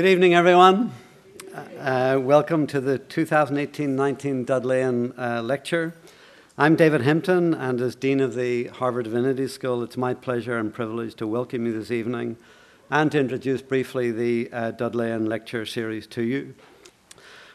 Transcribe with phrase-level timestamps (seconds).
[0.00, 0.92] Good evening, everyone.
[1.78, 5.92] Uh, welcome to the 2018-19 Dudleyan uh, lecture.
[6.56, 10.72] I'm David Hempton, and as Dean of the Harvard Divinity School, it's my pleasure and
[10.72, 12.38] privilege to welcome you this evening
[12.90, 16.54] and to introduce briefly the uh, Dudleyan lecture series to you.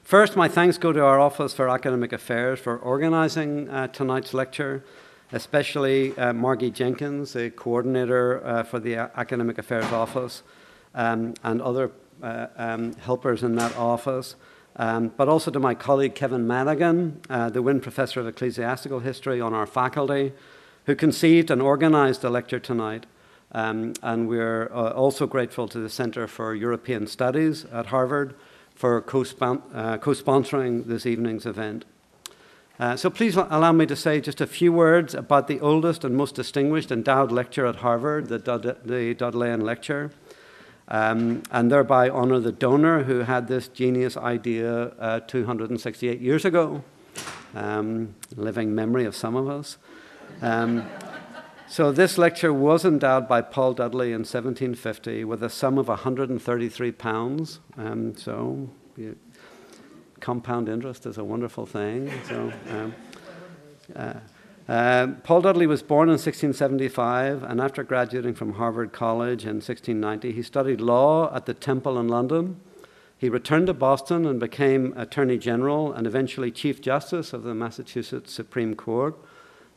[0.04, 4.86] First, my thanks go to our Office for Academic Affairs for organizing uh, tonight's lecture,
[5.32, 10.44] especially uh, Margie Jenkins, the coordinator uh, for the Academic Affairs Office,
[10.94, 11.90] um, and other uh,
[12.22, 14.36] um, helpers in that office.
[14.78, 19.40] Um, but also to my colleague Kevin Madigan, uh, the Wynne Professor of Ecclesiastical History
[19.40, 20.34] on our faculty,
[20.86, 23.06] who conceived and organized the lecture tonight.
[23.54, 28.36] Um, and we're uh, also grateful to the Center for European Studies at Harvard
[28.76, 31.86] for co uh, sponsoring this evening's event.
[32.78, 36.18] Uh, so please allow me to say just a few words about the oldest and
[36.18, 40.12] most distinguished endowed lecture at Harvard, the, Dud- the Dudleyan Lecture
[40.88, 46.84] um, and thereby honor the donor who had this genius idea uh, 268 years ago.
[47.56, 49.78] Um, living memory of some of us.
[50.42, 50.86] Um,
[51.68, 56.92] so, this lecture was endowed by Paul Dudley in 1750 with a sum of 133
[56.92, 57.60] pounds.
[57.78, 59.16] Um, so, you,
[60.20, 62.12] compound interest is a wonderful thing.
[62.28, 62.96] So, um,
[63.96, 64.14] uh,
[64.68, 70.32] uh, Paul Dudley was born in 1675, and after graduating from Harvard College in 1690,
[70.32, 72.60] he studied law at the Temple in London.
[73.18, 78.34] He returned to Boston and became Attorney General and eventually Chief Justice of the Massachusetts
[78.34, 79.16] Supreme Court,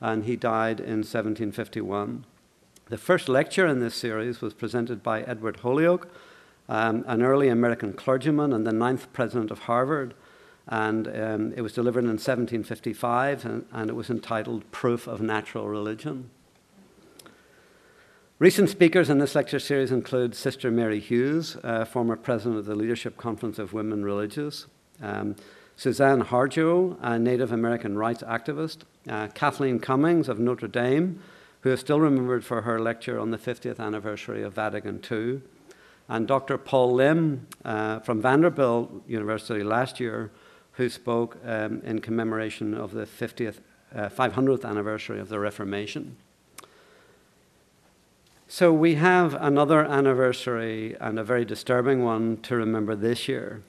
[0.00, 2.24] and he died in 1751.
[2.86, 6.08] The first lecture in this series was presented by Edward Holyoke,
[6.68, 10.14] um, an early American clergyman and the ninth president of Harvard
[10.68, 15.66] and um, it was delivered in 1755, and, and, it was entitled Proof of Natural
[15.66, 16.30] Religion.
[18.38, 22.74] Recent speakers in this lecture series include Sister Mary Hughes, uh, former president of the
[22.74, 24.66] Leadership Conference of Women Religious,
[25.02, 25.36] um,
[25.78, 28.78] Suzan Harjo, a Native American rights activist,
[29.08, 31.20] uh, Kathleen Cummings of Notre Dame,
[31.62, 35.40] who is still remembered for her lecture on the 50th anniversary of Vatican II,
[36.08, 36.58] and Dr.
[36.58, 40.30] Paul Lim uh, from Vanderbilt University last year,
[40.78, 43.56] who spoke um, in commemoration of the 50th,
[43.94, 46.16] uh, 500th anniversary of the Reformation.
[48.46, 53.60] So we have another anniversary and a very disturbing one to remember this year.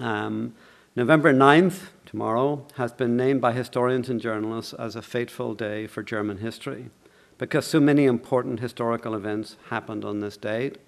[0.00, 0.54] Um,
[0.96, 6.02] November 9th, tomorrow, has been named by historians and journalists as a fateful day for
[6.02, 6.90] German history
[7.38, 10.78] because so many important historical events happened on this date.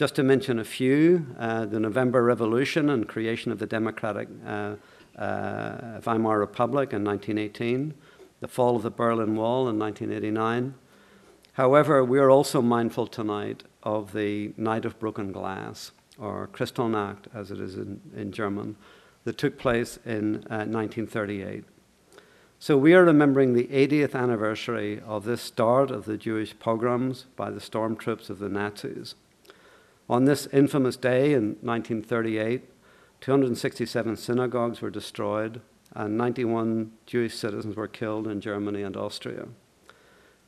[0.00, 4.76] Just to mention a few, uh, the November Revolution and creation of the democratic uh,
[5.18, 7.92] uh, Weimar Republic in 1918,
[8.40, 10.74] the fall of the Berlin Wall in 1989.
[11.52, 17.50] However, we are also mindful tonight of the Night of Broken Glass, or Kristallnacht as
[17.50, 18.76] it is in, in German,
[19.24, 21.62] that took place in 1938.
[21.62, 22.20] Uh,
[22.58, 27.50] so we are remembering the 80th anniversary of this start of the Jewish pogroms by
[27.50, 29.14] the stormtroops of the Nazis.
[30.10, 32.64] On this infamous day in 1938,
[33.20, 35.60] 267 synagogues were destroyed
[35.94, 39.46] and 91 Jewish citizens were killed in Germany and Austria.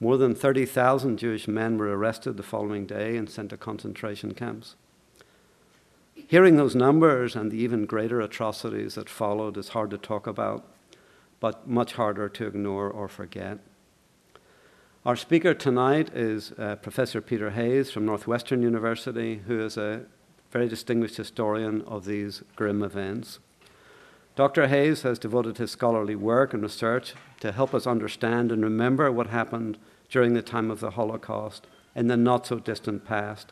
[0.00, 4.74] More than 30,000 Jewish men were arrested the following day and sent to concentration camps.
[6.12, 10.66] Hearing those numbers and the even greater atrocities that followed is hard to talk about,
[11.38, 13.60] but much harder to ignore or forget.
[15.04, 20.02] Our speaker tonight is uh, Professor Peter Hayes from Northwestern University, who is a
[20.52, 23.40] very distinguished historian of these grim events.
[24.36, 24.68] Dr.
[24.68, 29.26] Hayes has devoted his scholarly work and research to help us understand and remember what
[29.26, 29.76] happened
[30.08, 33.50] during the time of the Holocaust in the not so distant past,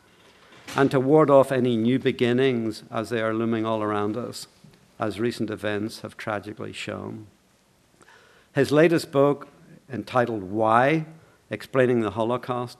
[0.77, 4.47] and to ward off any new beginnings as they are looming all around us,
[4.97, 7.27] as recent events have tragically shown.
[8.55, 9.49] His latest book,
[9.91, 11.07] entitled Why
[11.51, 12.79] explaining the Holocaust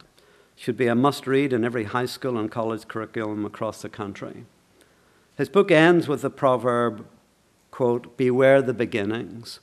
[0.56, 4.46] should be a must read in every high school and college curriculum across the country.
[5.38, 7.06] His book ends with the proverb,
[7.70, 9.60] quote, beware the beginnings.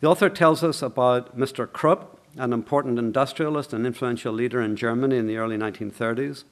[0.00, 1.70] The author tells us about Mr.
[1.70, 6.44] Krupp, an important industrialist and influential leader in Germany in the early 1930s.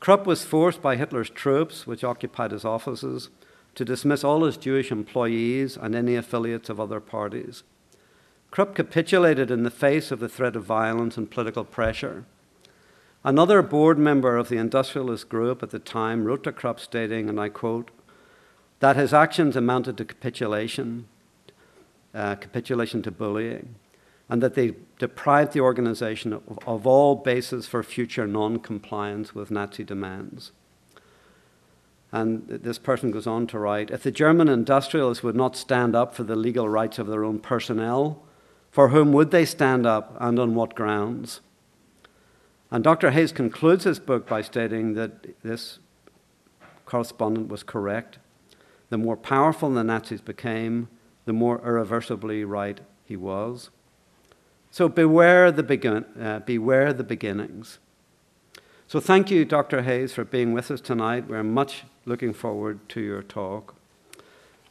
[0.00, 3.30] Krupp was forced by Hitler's troops, which occupied his offices,
[3.74, 7.64] to dismiss all his Jewish employees and any affiliates of other parties.
[8.54, 12.24] Krupp capitulated in the face of the threat of violence and political pressure.
[13.24, 17.40] Another board member of the industrialist group at the time wrote to Krupp stating, and
[17.40, 17.90] I quote,
[18.78, 21.08] that his actions amounted to capitulation,
[22.14, 23.74] uh, capitulation to bullying,
[24.28, 29.50] and that they deprived the organization of, of all basis for future non compliance with
[29.50, 30.52] Nazi demands.
[32.12, 36.14] And this person goes on to write If the German industrialists would not stand up
[36.14, 38.22] for the legal rights of their own personnel,
[38.74, 41.40] for whom would they stand up and on what grounds?
[42.72, 43.12] And Dr.
[43.12, 45.78] Hayes concludes his book by stating that this
[46.84, 48.18] correspondent was correct.
[48.88, 50.88] The more powerful the Nazis became,
[51.24, 53.70] the more irreversibly right he was.
[54.72, 57.78] So beware the, begin- uh, beware the beginnings.
[58.88, 59.82] So thank you, Dr.
[59.82, 61.28] Hayes, for being with us tonight.
[61.28, 63.76] We're much looking forward to your talk.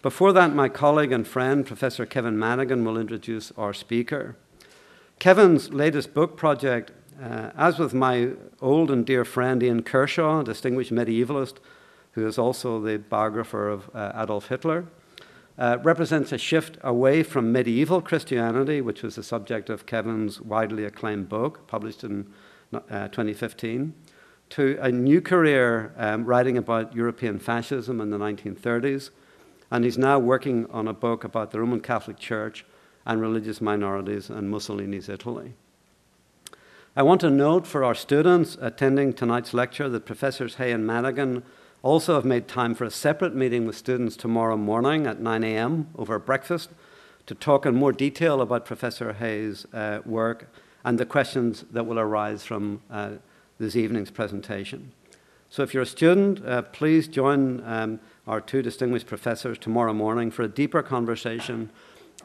[0.04, 4.36] Before that, my colleague and friend, Professor Kevin Madigan, will introduce our speaker.
[5.18, 6.92] Kevin's latest book project,
[7.24, 11.60] uh, as with my old and dear friend Ian Kershaw, distinguished medievalist,
[12.12, 14.88] who is also the biographer of uh, Adolf Hitler,
[15.58, 20.84] uh, represents a shift away from medieval Christianity, which was the subject of Kevin's widely
[20.84, 22.28] acclaimed book, published in
[22.74, 23.94] uh, 2015,
[24.50, 29.12] to a new career um, writing about European fascism in the 1930s.
[29.74, 32.64] And he's now working on a book about the Roman Catholic Church
[33.08, 35.56] and religious minorities in Mussolini's Italy.
[36.96, 41.42] I want to note for our students attending tonight's lecture that Professors Hay and Madigan
[41.82, 45.88] also have made time for a separate meeting with students tomorrow morning at 9 a.m.
[45.98, 46.70] over breakfast
[47.26, 50.54] to talk in more detail about Professor Hay's uh, work
[50.86, 53.14] and the questions that will arise from uh,
[53.58, 54.92] this evening's presentation.
[55.50, 60.32] So if you're a student, uh, please join um, our two distinguished professors tomorrow morning
[60.32, 61.72] for a deeper conversation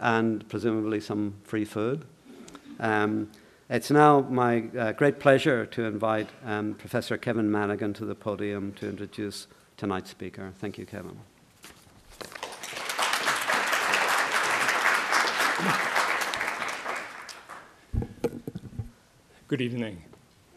[0.01, 2.05] and presumably some free food.
[2.79, 3.31] Um,
[3.69, 8.73] it's now my uh, great pleasure to invite um, Professor Kevin Madigan to the podium
[8.75, 9.47] to introduce
[9.77, 10.53] tonight's speaker.
[10.59, 11.19] Thank you, Kevin.
[19.49, 20.05] Good evening.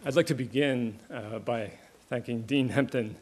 [0.05, 1.71] I'd like to begin uh, by
[2.09, 3.15] thanking Dean Hempton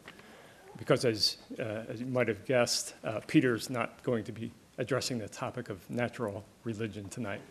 [0.80, 5.20] because, as, uh, as you might have guessed, uh, Peter's not going to be addressing
[5.20, 7.42] the topic of natural religion tonight.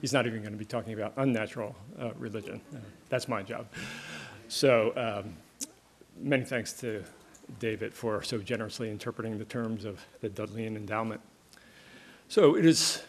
[0.00, 2.58] He's not even going to be talking about unnatural uh, religion.
[2.74, 2.78] Uh,
[3.10, 3.66] that's my job.
[4.48, 5.34] So, um,
[6.18, 7.04] many thanks to
[7.58, 11.20] David for so generously interpreting the terms of the Dudleyan endowment.
[12.28, 13.02] So, it is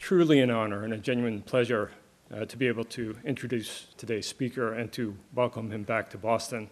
[0.00, 1.92] truly an honor and a genuine pleasure
[2.34, 6.68] uh, to be able to introduce today's speaker and to welcome him back to Boston.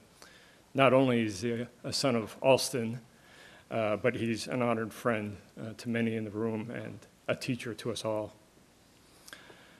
[0.75, 3.01] Not only is he a son of Allston,
[3.71, 7.75] uh, but he's an honored friend uh, to many in the room and a teacher
[7.75, 8.35] to us all.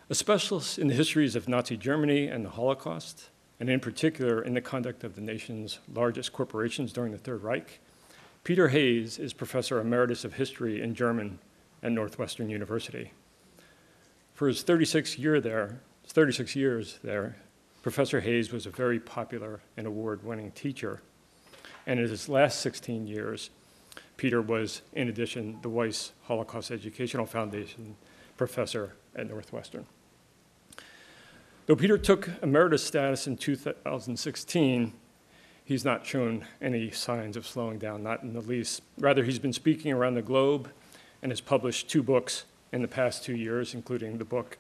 [0.09, 4.55] A specialist in the histories of Nazi Germany and the Holocaust, and in particular in
[4.55, 7.81] the conduct of the nation's largest corporations during the Third Reich,
[8.43, 11.39] Peter Hayes is Professor Emeritus of History in German
[11.83, 13.13] at Northwestern University.
[14.35, 17.37] For his 36 year there, 36 years there,
[17.83, 21.01] Professor Hayes was a very popular and award-winning teacher.
[21.87, 23.51] And in his last 16 years,
[24.19, 27.97] Peter was, in addition, the Weiss Holocaust Educational Foundation
[28.37, 29.87] professor at Northwestern.
[31.67, 34.93] Though Peter took emeritus status in 2016,
[35.65, 38.83] he's not shown any signs of slowing down, not in the least.
[38.99, 40.71] Rather, he's been speaking around the globe
[41.23, 44.59] and has published two books in the past two years, including the book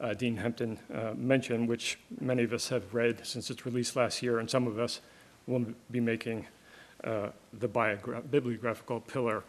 [0.00, 4.22] uh, Dean Hempton uh, mentioned, which many of us have read since its release last
[4.22, 5.00] year, and some of us
[5.46, 6.46] will be making
[7.04, 9.42] uh, the bibliographical pillar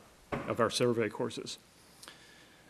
[0.48, 1.58] of our survey courses.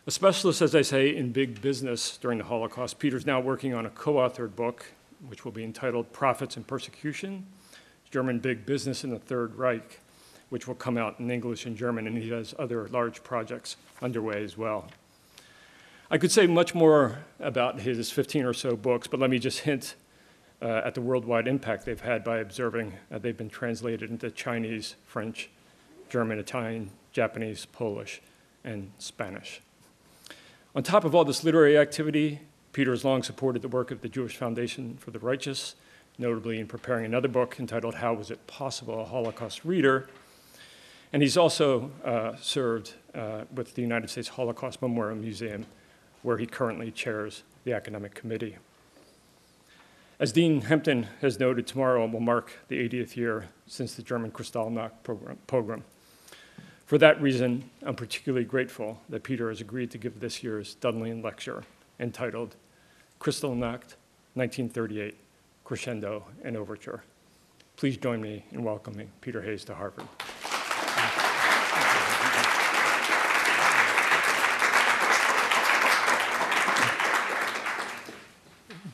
[0.06, 3.84] A specialist, as I say, in big business during the Holocaust, Peter's now working on
[3.84, 4.86] a co authored book,
[5.28, 7.46] which will be entitled Profits and Persecution
[8.10, 10.00] German Big Business in the Third Reich,
[10.48, 14.42] which will come out in English and German, and he has other large projects underway
[14.42, 14.88] as well.
[16.10, 19.60] I could say much more about his 15 or so books, but let me just
[19.60, 19.94] hint
[20.62, 24.96] uh, at the worldwide impact they've had by observing uh, they've been translated into Chinese,
[25.04, 25.50] French,
[26.08, 28.22] German, Italian, Japanese, Polish,
[28.64, 29.60] and Spanish.
[30.74, 32.40] On top of all this literary activity,
[32.72, 35.74] Peter has long supported the work of the Jewish Foundation for the Righteous,
[36.16, 39.02] notably in preparing another book entitled How Was It Possible?
[39.02, 40.08] A Holocaust Reader.
[41.12, 45.66] And he's also uh, served uh, with the United States Holocaust Memorial Museum,
[46.22, 48.56] where he currently chairs the academic committee.
[50.20, 54.90] As Dean Hempton has noted, tomorrow will mark the 80th year since the German Kristallnacht
[55.46, 55.84] pogrom.
[56.86, 61.22] For that reason, I'm particularly grateful that Peter has agreed to give this year's Dudleyan
[61.22, 61.62] lecture
[62.00, 62.56] entitled
[63.20, 63.94] Kristallnacht
[64.34, 65.14] 1938
[65.64, 67.04] Crescendo and Overture.
[67.76, 70.08] Please join me in welcoming Peter Hayes to Harvard.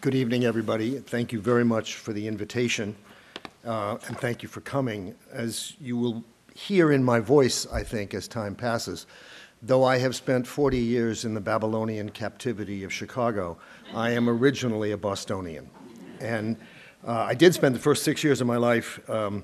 [0.04, 0.98] Good evening, everybody.
[0.98, 2.94] Thank you very much for the invitation,
[3.64, 5.14] uh, and thank you for coming.
[5.32, 6.22] As you will
[6.54, 9.06] hear in my voice, I think, as time passes.
[9.62, 13.56] Though I have spent 40 years in the Babylonian captivity of Chicago,
[13.94, 15.70] I am originally a Bostonian.
[16.20, 16.58] And
[17.06, 19.42] uh, I did spend the first six years of my life um,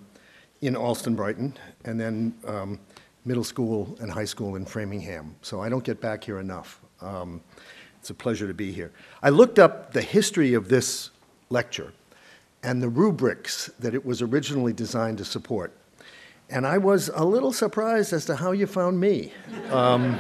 [0.61, 2.79] in Allston, Brighton, and then um,
[3.25, 5.37] middle school and high school in Framingham.
[5.41, 6.83] So I don't get back here enough.
[7.01, 7.41] Um,
[8.01, 8.91] it's a pleasure to be here.
[9.23, 11.11] I looked up the history of this
[11.51, 11.93] lecture
[12.63, 15.73] and the rubrics that it was originally designed to support.
[16.49, 19.33] And I was a little surprised as to how you found me.
[19.71, 20.19] Um,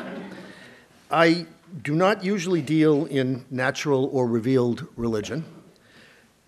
[1.10, 1.46] I
[1.82, 5.44] do not usually deal in natural or revealed religion.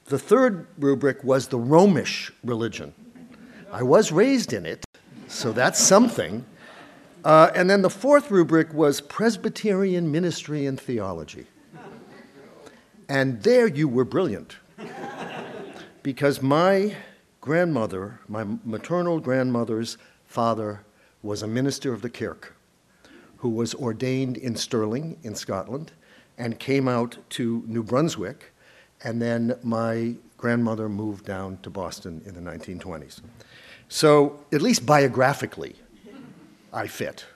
[0.06, 2.92] The third rubric was the Romish religion.
[3.72, 4.84] I was raised in it,
[5.28, 6.44] so that's something.
[7.24, 11.46] Uh, and then the fourth rubric was Presbyterian ministry and theology.
[13.08, 14.56] And there you were brilliant.
[16.02, 16.96] because my
[17.40, 20.84] grandmother, my maternal grandmother's father,
[21.22, 22.56] was a minister of the Kirk
[23.36, 25.92] who was ordained in Stirling in Scotland
[26.38, 28.52] and came out to New Brunswick.
[29.04, 33.20] And then my grandmother moved down to Boston in the 1920s.
[33.88, 35.76] So, at least biographically,
[36.72, 37.26] I fit.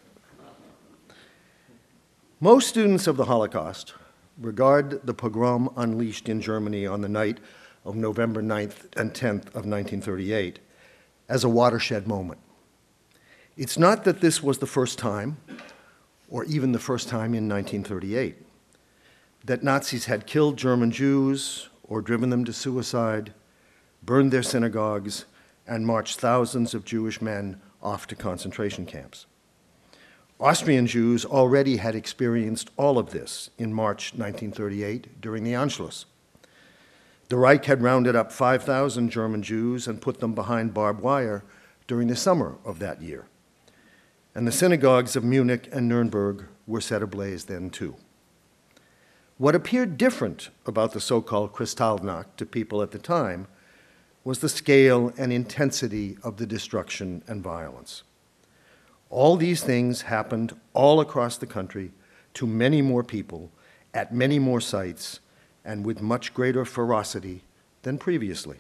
[2.41, 3.93] Most students of the Holocaust
[4.41, 7.41] regard the pogrom unleashed in Germany on the night
[7.85, 10.59] of November 9th and 10th of 1938
[11.29, 12.41] as a watershed moment.
[13.59, 15.37] It's not that this was the first time,
[16.31, 18.37] or even the first time in 1938,
[19.45, 23.35] that Nazis had killed German Jews or driven them to suicide,
[24.03, 25.27] burned their synagogues,
[25.67, 29.27] and marched thousands of Jewish men off to concentration camps.
[30.39, 36.05] Austrian Jews already had experienced all of this in March 1938 during the Anschluss.
[37.29, 41.43] The Reich had rounded up 5,000 German Jews and put them behind barbed wire
[41.87, 43.27] during the summer of that year.
[44.35, 47.97] And the synagogues of Munich and Nuremberg were set ablaze then too.
[49.39, 53.49] What appeared different about the so called Kristallnacht to people at the time
[54.27, 58.03] was the scale and intensity of the destruction and violence.
[59.09, 61.93] All these things happened all across the country
[62.35, 63.53] to many more people
[63.95, 65.21] at many more sites
[65.65, 67.45] and with much greater ferocity
[67.83, 68.57] than previously.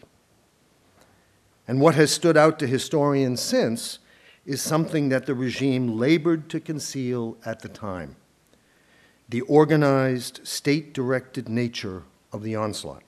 [1.66, 3.98] And what has stood out to historians since
[4.44, 8.14] is something that the regime labored to conceal at the time
[9.28, 13.02] the organized, state directed nature of the onslaught.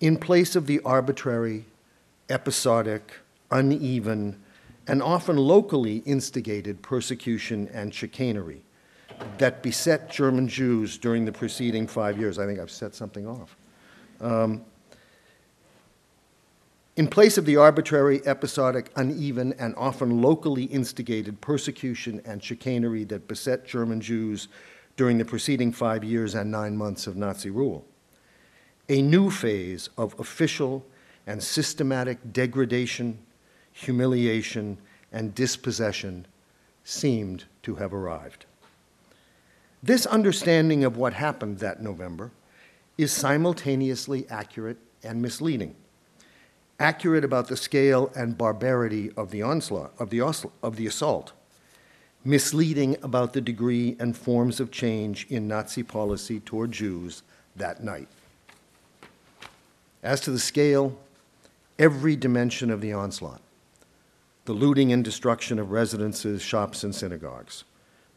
[0.00, 1.64] In place of the arbitrary,
[2.28, 3.12] episodic,
[3.50, 4.38] uneven,
[4.86, 8.62] and often locally instigated persecution and chicanery
[9.38, 12.38] that beset German Jews during the preceding five years.
[12.38, 13.56] I think I've set something off.
[14.20, 14.64] Um,
[16.96, 23.28] in place of the arbitrary, episodic, uneven, and often locally instigated persecution and chicanery that
[23.28, 24.48] beset German Jews
[24.96, 27.84] during the preceding five years and nine months of Nazi rule,
[28.88, 30.84] a new phase of official
[31.26, 33.18] and systematic degradation,
[33.72, 34.78] humiliation,
[35.12, 36.26] and dispossession
[36.84, 38.46] seemed to have arrived.
[39.82, 42.30] This understanding of what happened that November
[42.96, 45.74] is simultaneously accurate and misleading.
[46.78, 50.20] Accurate about the scale and barbarity of the onslaught, of the,
[50.62, 51.32] of the assault,
[52.24, 57.22] misleading about the degree and forms of change in Nazi policy toward Jews
[57.54, 58.08] that night.
[60.02, 60.98] As to the scale,
[61.78, 63.40] every dimension of the onslaught
[64.44, 67.64] the looting and destruction of residences, shops, and synagogues,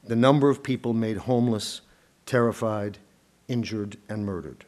[0.04, 1.82] the number of people made homeless,
[2.28, 3.00] terrified,
[3.48, 4.64] injured, and murdered,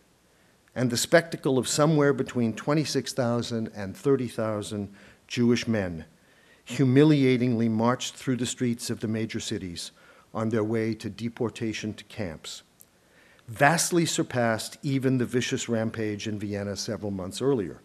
[0.73, 4.91] and the spectacle of somewhere between 26,000 and 30,000
[5.27, 6.05] Jewish men
[6.65, 9.91] humiliatingly marched through the streets of the major cities
[10.33, 12.63] on their way to deportation to camps,
[13.47, 17.81] vastly surpassed even the vicious rampage in Vienna several months earlier,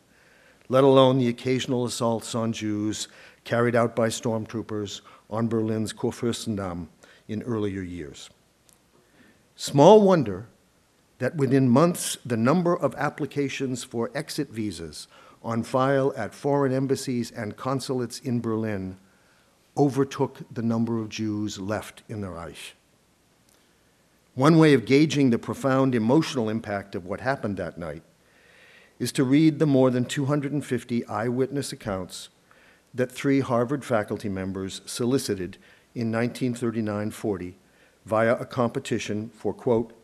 [0.69, 3.09] let alone the occasional assaults on Jews
[3.45, 6.89] carried out by stormtroopers on Berlin's Kurfürstendamm
[7.29, 8.31] in earlier years.
[9.55, 10.47] Small wonder
[11.19, 15.09] that within months the number of applications for exit visas
[15.43, 18.99] on file at foreign embassies and consulates in Berlin
[19.77, 22.76] overtook the number of Jews left in the Reich.
[24.37, 28.03] One way of gauging the profound emotional impact of what happened that night
[28.99, 32.29] is to read the more than 250 eyewitness accounts
[32.93, 35.57] that three Harvard faculty members solicited
[35.95, 37.57] in 1939 40
[38.05, 39.95] via a competition for, quote,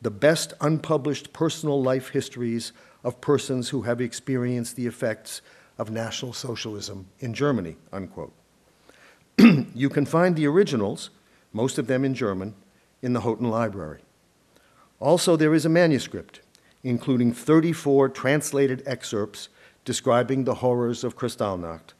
[0.00, 2.72] the best unpublished personal life histories
[3.02, 5.42] of persons who have experienced the effects
[5.76, 8.32] of National Socialism in Germany, unquote.
[9.74, 11.10] You can find the originals,
[11.52, 12.54] most of them in German,
[13.02, 14.00] in the Houghton Library.
[15.00, 16.40] Also, there is a manuscript,
[16.84, 19.48] including 34 translated excerpts
[19.84, 21.94] describing the horrors of Kristallnacht,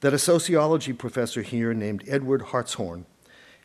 [0.00, 3.06] that a sociology professor here named Edward Hartshorne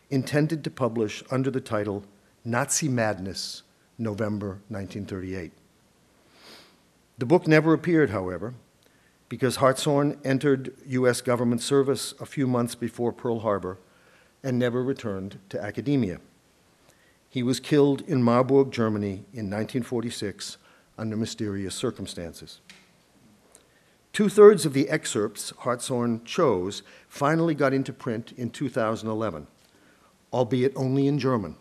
[0.09, 2.03] intended to publish under the title
[2.45, 3.63] Nazi Madness,
[3.97, 5.51] November 1938.
[7.17, 8.53] The book never appeared, however,
[9.29, 11.21] because Hartshorne entered U.S.
[11.21, 13.77] government service a few months before Pearl Harbor
[14.43, 16.19] and never returned to academia.
[17.31, 20.57] He was killed in Marburg, Germany in 1946
[20.97, 22.59] under mysterious circumstances.
[24.11, 29.47] Two thirds of the excerpts Hartshorne chose finally got into print in 2011,
[30.33, 31.55] albeit only in German,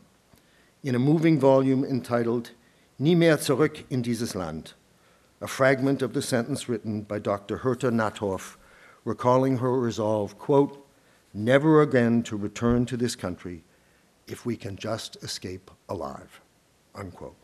[0.82, 2.50] in a moving volume entitled
[2.98, 4.72] Nie mehr zurück in dieses Land,
[5.40, 7.58] a fragment of the sentence written by Dr.
[7.58, 8.56] Hertha Nathorff,
[9.04, 10.84] recalling her resolve, quote,
[11.32, 13.62] never again to return to this country
[14.30, 16.40] if we can just escape alive,
[16.94, 17.37] unquote.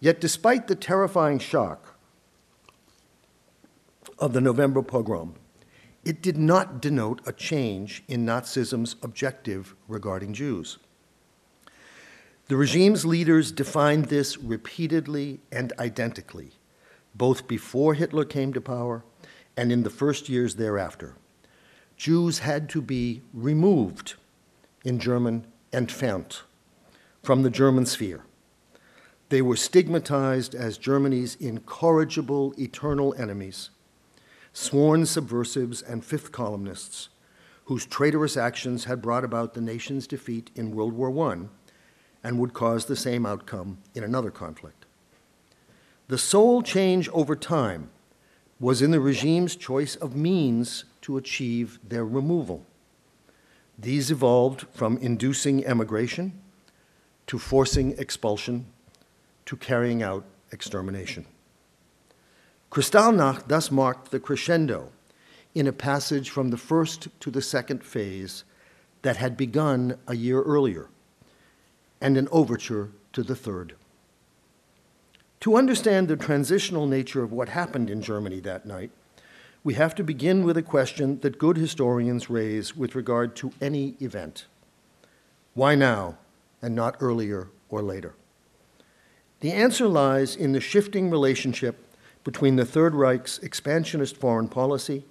[0.00, 1.96] Yet, despite the terrifying shock
[4.18, 5.34] of the November pogrom,
[6.04, 10.78] it did not denote a change in Nazism's objective regarding Jews.
[12.48, 16.50] The regime's leaders defined this repeatedly and identically,
[17.14, 19.04] both before Hitler came to power
[19.56, 21.14] and in the first years thereafter.
[21.96, 24.14] Jews had to be removed,
[24.84, 26.42] in German, entfernt,
[27.22, 28.24] from the German sphere.
[29.28, 33.70] They were stigmatized as Germany's incorrigible eternal enemies,
[34.52, 37.08] sworn subversives and fifth columnists
[37.66, 41.46] whose traitorous actions had brought about the nation's defeat in World War I
[42.24, 44.84] and would cause the same outcome in another conflict.
[46.08, 47.90] The sole change over time
[48.60, 52.66] was in the regime's choice of means to achieve their removal.
[53.82, 56.40] These evolved from inducing emigration
[57.26, 58.66] to forcing expulsion
[59.46, 61.26] to carrying out extermination.
[62.70, 64.92] Kristallnacht thus marked the crescendo
[65.54, 68.44] in a passage from the first to the second phase
[69.02, 70.88] that had begun a year earlier,
[72.00, 73.74] and an overture to the third.
[75.40, 78.92] To understand the transitional nature of what happened in Germany that night,
[79.64, 83.94] we have to begin with a question that good historians raise with regard to any
[84.00, 84.46] event
[85.54, 86.16] why now
[86.62, 88.14] and not earlier or later?
[89.40, 91.84] The answer lies in the shifting relationship
[92.24, 95.04] between the Third Reich's expansionist foreign policy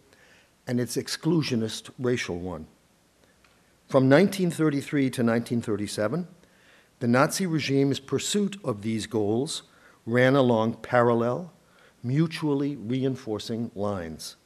[0.66, 2.66] and its exclusionist racial one.
[3.88, 6.28] From 1933 to 1937,
[7.00, 9.64] the Nazi regime's pursuit of these goals
[10.06, 11.52] ran along parallel,
[12.02, 14.38] mutually reinforcing lines.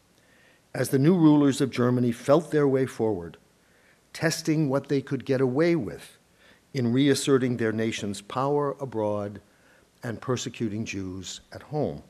[0.75, 3.38] As the new rulers of Germany felt their way forward,
[4.11, 6.17] testing what they could get away with
[6.73, 9.39] in reasserting their nation's power abroad
[10.03, 12.03] and persecuting Jews at home.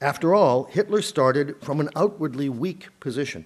[0.00, 3.44] After all, Hitler started from an outwardly weak position.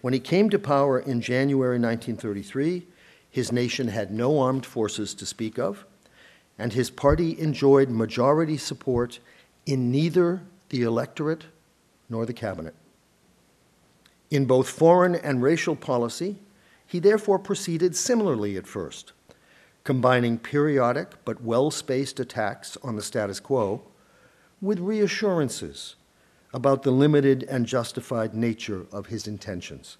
[0.00, 2.88] When he came to power in January 1933,
[3.30, 5.86] his nation had no armed forces to speak of,
[6.58, 9.20] and his party enjoyed majority support
[9.64, 11.44] in neither the electorate
[12.10, 12.74] nor the cabinet.
[14.30, 16.38] In both foreign and racial policy,
[16.86, 19.12] he therefore proceeded similarly at first,
[19.84, 23.82] combining periodic but well spaced attacks on the status quo
[24.60, 25.96] with reassurances
[26.52, 29.96] about the limited and justified nature of his intentions.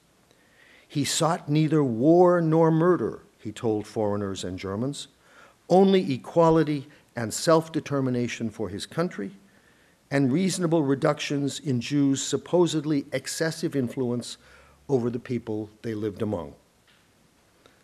[0.88, 5.08] He sought neither war nor murder, he told foreigners and Germans,
[5.68, 9.32] only equality and self determination for his country,
[10.10, 14.38] and reasonable reductions in Jews' supposedly excessive influence
[14.88, 16.54] over the people they lived among.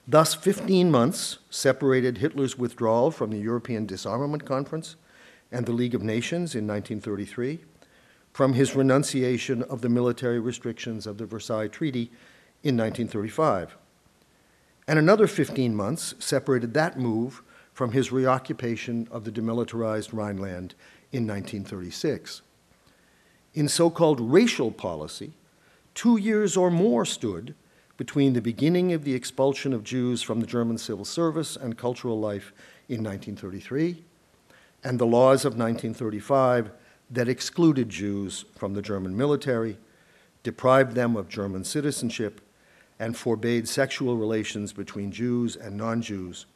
[0.06, 4.96] Thus, 15 months separated Hitler's withdrawal from the European Disarmament Conference
[5.50, 7.60] and the League of Nations in 1933
[8.32, 12.10] from his renunciation of the military restrictions of the Versailles Treaty
[12.62, 13.76] in 1935.
[14.88, 20.74] And another 15 months separated that move from his reoccupation of the demilitarized Rhineland
[21.12, 22.42] in 1936.
[23.54, 25.32] In so called racial policy,
[25.94, 27.54] two years or more stood
[27.96, 32.18] between the beginning of the expulsion of Jews from the German civil service and cultural
[32.18, 32.52] life
[32.88, 34.02] in 1933
[34.84, 36.70] and the laws of 1935
[37.10, 39.76] that excluded Jews from the German military,
[40.42, 42.40] deprived them of German citizenship,
[42.98, 46.46] and forbade sexual relations between Jews and non Jews.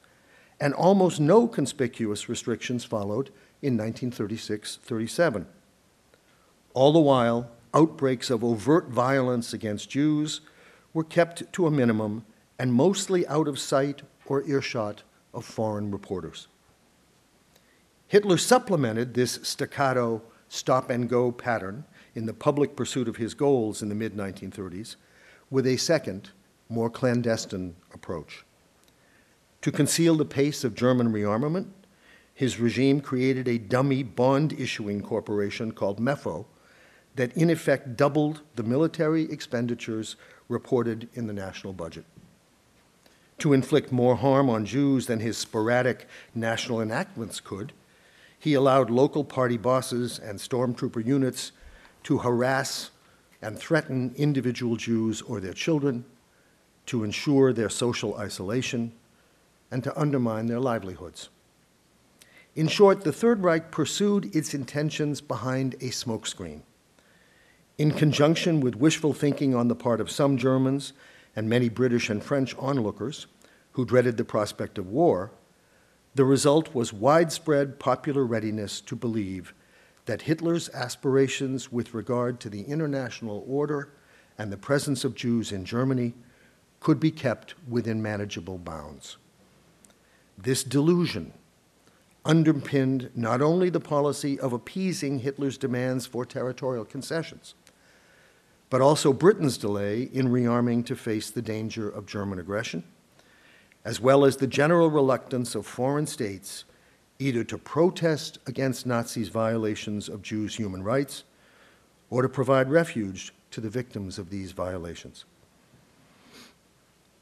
[0.59, 3.31] And almost no conspicuous restrictions followed
[3.66, 5.46] in 1936 37.
[6.72, 10.40] All the while, outbreaks of overt violence against Jews
[10.94, 12.24] were kept to a minimum
[12.59, 15.02] and mostly out of sight or earshot
[15.35, 16.48] of foreign reporters.
[18.07, 23.83] Hitler supplemented this staccato stop and go pattern in the public pursuit of his goals
[23.83, 24.96] in the mid 1930s
[25.50, 26.31] with a second,
[26.68, 28.44] more clandestine approach.
[29.62, 31.66] To conceal the pace of German rearmament,
[32.37, 36.44] his regime created a dummy bond issuing corporation called MEFO
[37.14, 42.05] that in effect doubled the military expenditures reported in the national budget.
[43.38, 47.72] To inflict more harm on Jews than his sporadic national enactments could,
[48.38, 51.53] he allowed local party bosses and stormtrooper units
[52.03, 52.90] to harass
[53.40, 56.05] and threaten individual Jews or their children,
[56.85, 58.92] to ensure their social isolation,
[59.70, 61.31] and to undermine their livelihoods.
[62.57, 66.62] In short, the Third Reich pursued its intentions behind a smokescreen.
[67.77, 70.95] In conjunction with wishful thinking on the part of some Germans
[71.37, 73.27] and many British and French onlookers
[73.73, 75.33] who dreaded the prospect of war,
[76.14, 79.53] the result was widespread popular readiness to believe
[80.07, 83.90] that Hitler's aspirations with regard to the international order
[84.38, 86.14] and the presence of Jews in Germany
[86.81, 89.19] could be kept within manageable bounds.
[90.38, 91.35] This delusion
[92.26, 97.54] underpinned not only the policy of appeasing Hitler's demands for territorial concessions,
[98.68, 102.82] but also Britain's delay in rearming to face the danger of German aggression,
[103.84, 106.64] as well as the general reluctance of foreign states
[107.18, 111.24] either to protest against Nazis' violations of Jews' human rights
[112.10, 115.24] or to provide refuge to the victims of these violations.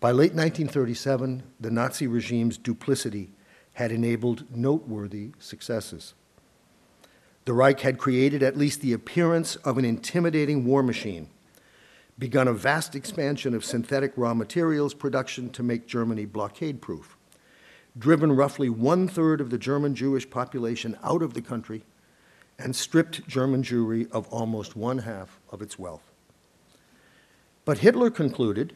[0.01, 3.31] By late 1937, the Nazi regime's duplicity
[3.75, 6.15] had enabled noteworthy successes.
[7.45, 11.29] The Reich had created at least the appearance of an intimidating war machine,
[12.19, 17.17] begun a vast expansion of synthetic raw materials production to make Germany blockade proof,
[17.99, 21.83] driven roughly one third of the German Jewish population out of the country,
[22.59, 26.13] and stripped German Jewry of almost one half of its wealth.
[27.65, 28.75] But Hitler concluded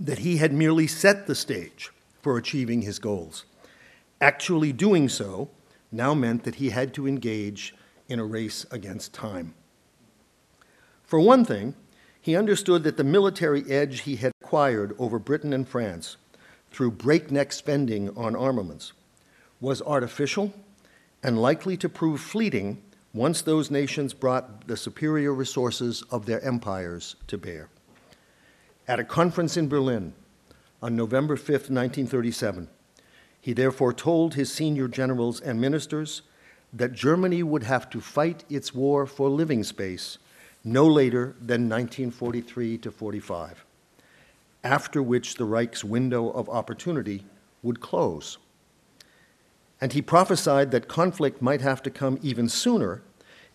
[0.00, 1.92] that he had merely set the stage
[2.28, 3.46] for achieving his goals.
[4.20, 5.48] Actually doing so
[5.90, 7.74] now meant that he had to engage
[8.06, 9.54] in a race against time.
[11.04, 11.74] For one thing,
[12.20, 16.18] he understood that the military edge he had acquired over Britain and France
[16.70, 18.92] through breakneck spending on armaments
[19.58, 20.52] was artificial
[21.22, 22.82] and likely to prove fleeting
[23.14, 27.70] once those nations brought the superior resources of their empires to bear.
[28.86, 30.12] At a conference in Berlin
[30.82, 32.68] on November 5, 1937,
[33.40, 36.22] he therefore told his senior generals and ministers
[36.72, 40.18] that Germany would have to fight its war for living space
[40.64, 43.64] no later than 1943 to 45
[44.64, 47.24] after which the Reich's window of opportunity
[47.62, 48.38] would close.
[49.80, 53.02] And he prophesied that conflict might have to come even sooner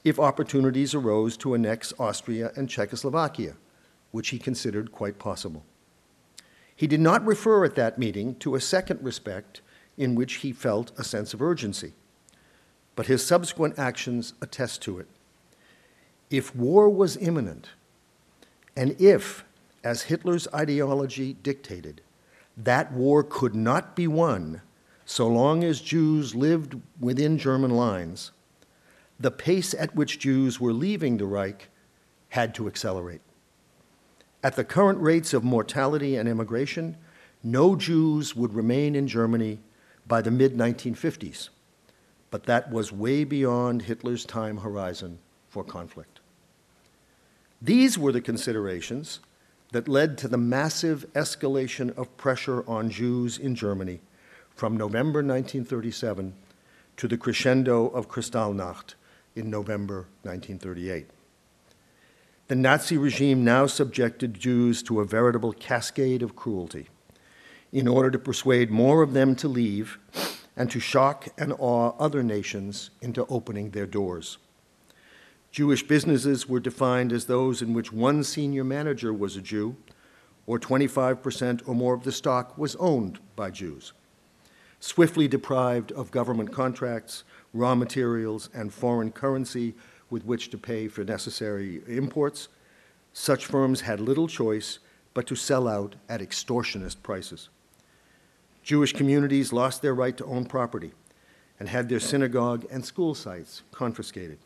[0.03, 3.55] if opportunities arose to annex Austria and Czechoslovakia,
[4.11, 5.63] which he considered quite possible.
[6.75, 9.61] He did not refer at that meeting to a second respect
[9.97, 11.93] in which he felt a sense of urgency,
[12.95, 15.07] but his subsequent actions attest to it.
[16.29, 17.69] If war was imminent,
[18.75, 19.45] and if
[19.83, 22.01] as Hitler's ideology dictated,
[22.55, 24.61] that war could not be won
[25.05, 28.31] so long as Jews lived within German lines,
[29.19, 31.69] the pace at which Jews were leaving the Reich
[32.29, 33.21] had to accelerate.
[34.43, 36.97] At the current rates of mortality and immigration,
[37.41, 39.59] no Jews would remain in Germany
[40.05, 41.47] by the mid 1950s,
[42.29, 46.19] but that was way beyond Hitler's time horizon for conflict.
[47.61, 49.21] These were the considerations
[49.71, 54.01] that led to the massive escalation of pressure on Jews in Germany
[54.53, 56.33] from November 1937
[56.97, 58.95] to the crescendo of Kristallnacht
[59.35, 61.07] in November 1938.
[62.49, 66.89] The Nazi regime now subjected Jews to a veritable cascade of cruelty
[67.71, 69.97] in order to persuade more of them to leave
[70.57, 74.39] and to shock and awe other nations into opening their doors.
[75.51, 79.77] Jewish businesses were defined as those in which one senior manager was a Jew,
[80.45, 83.93] or 25% or more of the stock was owned by Jews.
[84.81, 89.75] Swiftly deprived of government contracts, raw materials, and foreign currency
[90.13, 92.47] with which to pay for necessary imports,
[93.13, 94.77] such firms had little choice
[95.15, 97.49] but to sell out at extortionist prices.
[98.61, 100.93] Jewish communities lost their right to own property
[101.59, 104.37] and had their synagogue and school sites confiscated.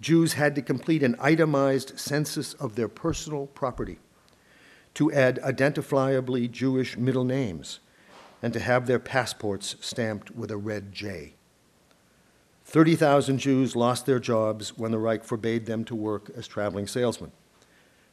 [0.00, 3.98] Jews had to complete an itemized census of their personal property,
[4.94, 7.80] to add identifiably Jewish middle names,
[8.40, 11.34] and to have their passports stamped with a red J.
[12.72, 17.30] 30,000 Jews lost their jobs when the Reich forbade them to work as traveling salesmen.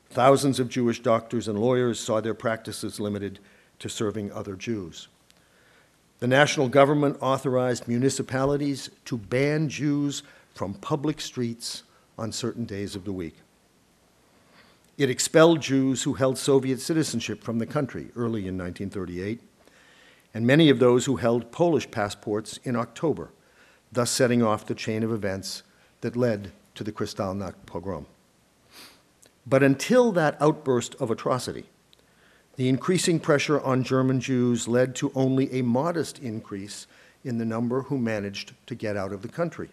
[0.10, 3.40] Thousands of Jewish doctors and lawyers saw their practices limited
[3.80, 5.08] to serving other Jews.
[6.20, 11.84] The national government authorized municipalities to ban Jews from public streets
[12.18, 13.38] on certain days of the week.
[14.98, 19.40] It expelled Jews who held Soviet citizenship from the country early in 1938,
[20.34, 23.30] and many of those who held Polish passports in October,
[23.92, 25.64] thus setting off the chain of events
[26.02, 28.06] that led to the Kristallnacht pogrom.
[29.46, 31.66] But until that outburst of atrocity,
[32.56, 36.88] the increasing pressure on German Jews led to only a modest increase
[37.24, 39.70] in the number who managed to get out of the country.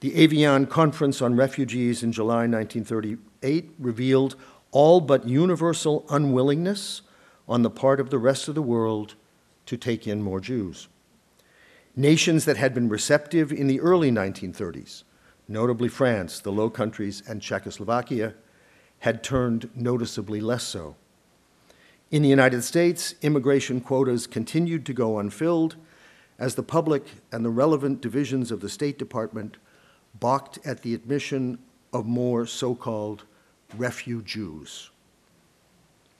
[0.00, 4.34] The Evian Conference on Refugees in July 1938 revealed
[4.72, 7.02] all but universal unwillingness
[7.48, 9.14] on the part of the rest of the world
[9.66, 10.88] to take in more Jews.
[11.94, 15.02] Nations that had been receptive in the early 1930s,
[15.46, 18.32] notably France, the Low Countries, and Czechoslovakia,
[19.00, 20.96] had turned noticeably less so.
[22.10, 25.76] In the United States, immigration quotas continued to go unfilled
[26.38, 29.58] as the public and the relevant divisions of the State Department
[30.18, 31.58] balked at the admission
[31.92, 33.24] of more so called
[33.76, 34.88] refugees.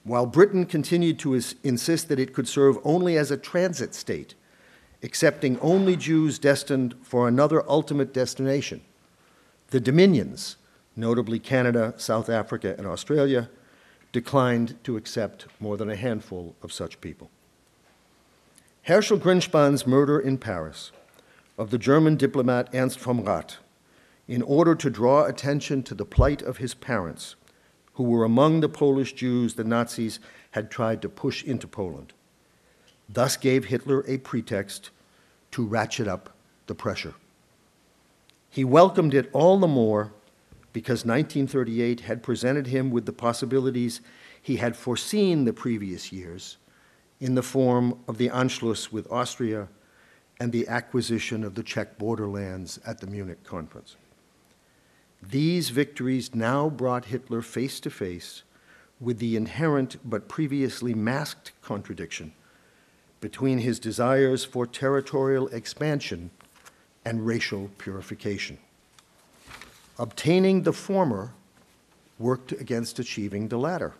[0.03, 1.33] While Britain continued to
[1.63, 4.35] insist that it could serve only as a transit state,
[5.03, 8.81] accepting only Jews destined for another ultimate destination,
[9.69, 10.55] the Dominions,
[10.95, 13.49] notably Canada, South Africa, and Australia,
[14.11, 17.29] declined to accept more than a handful of such people.
[18.83, 20.91] Herschel Grynszpan's murder in Paris
[21.57, 23.57] of the German diplomat Ernst vom Rath,
[24.27, 27.35] in order to draw attention to the plight of his parents,
[27.93, 30.19] who were among the Polish Jews the Nazis
[30.51, 32.13] had tried to push into Poland,
[33.09, 34.89] thus gave Hitler a pretext
[35.51, 36.31] to ratchet up
[36.67, 37.13] the pressure.
[38.49, 40.11] He welcomed it all the more
[40.73, 44.01] because 1938 had presented him with the possibilities
[44.41, 46.57] he had foreseen the previous years
[47.19, 49.69] in the form of the Anschluss with Austria
[50.39, 53.95] and the acquisition of the Czech borderlands at the Munich conference.
[55.21, 58.43] These victories now brought Hitler face to face
[58.99, 62.33] with the inherent but previously masked contradiction
[63.23, 66.29] between his desires for territorial expansion
[67.05, 68.57] and racial purification.
[69.97, 71.31] Obtaining the former
[72.19, 73.93] worked against achieving the latter,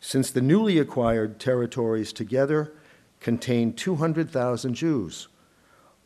[0.00, 2.72] since the newly acquired territories together
[3.20, 5.28] contained 200,000 Jews,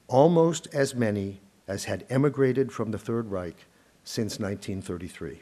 [0.07, 3.65] almost as many as had emigrated from the Third Reich
[4.05, 5.41] since 1933.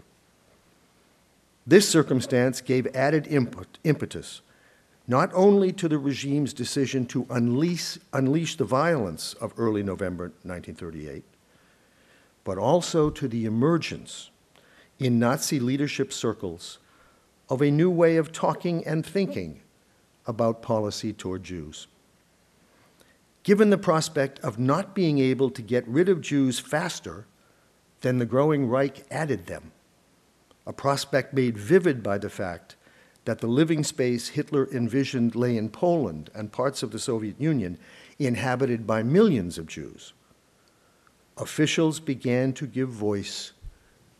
[1.66, 3.26] This circumstance gave added
[3.82, 4.42] impetus
[5.08, 11.24] not only to the regime's decision to unleash, unleash the violence of early November 1938,
[12.44, 14.30] but also to the emergence
[14.98, 16.78] in Nazi leadership circles
[17.48, 19.62] of a new way of talking and thinking
[20.26, 21.86] about policy toward Jews.
[23.44, 27.24] Given the prospect of not being able to get rid of Jews faster
[28.02, 29.72] than the growing Reich added them,
[30.66, 32.76] a prospect made vivid by the fact
[33.28, 37.76] that the living space Hitler envisioned lay in Poland and parts of the Soviet Union
[38.18, 40.14] inhabited by millions of Jews.
[41.36, 43.52] Officials began to give voice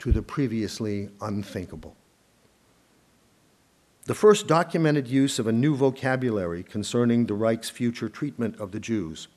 [0.00, 1.96] to the previously unthinkable.
[4.04, 8.80] The first documented use of a new vocabulary concerning the Reich's future treatment of the
[8.80, 9.28] Jews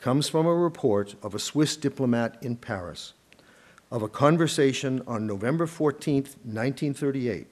[0.00, 3.12] comes from a report of a Swiss diplomat in Paris
[3.92, 7.46] of a conversation on November 14, 1938,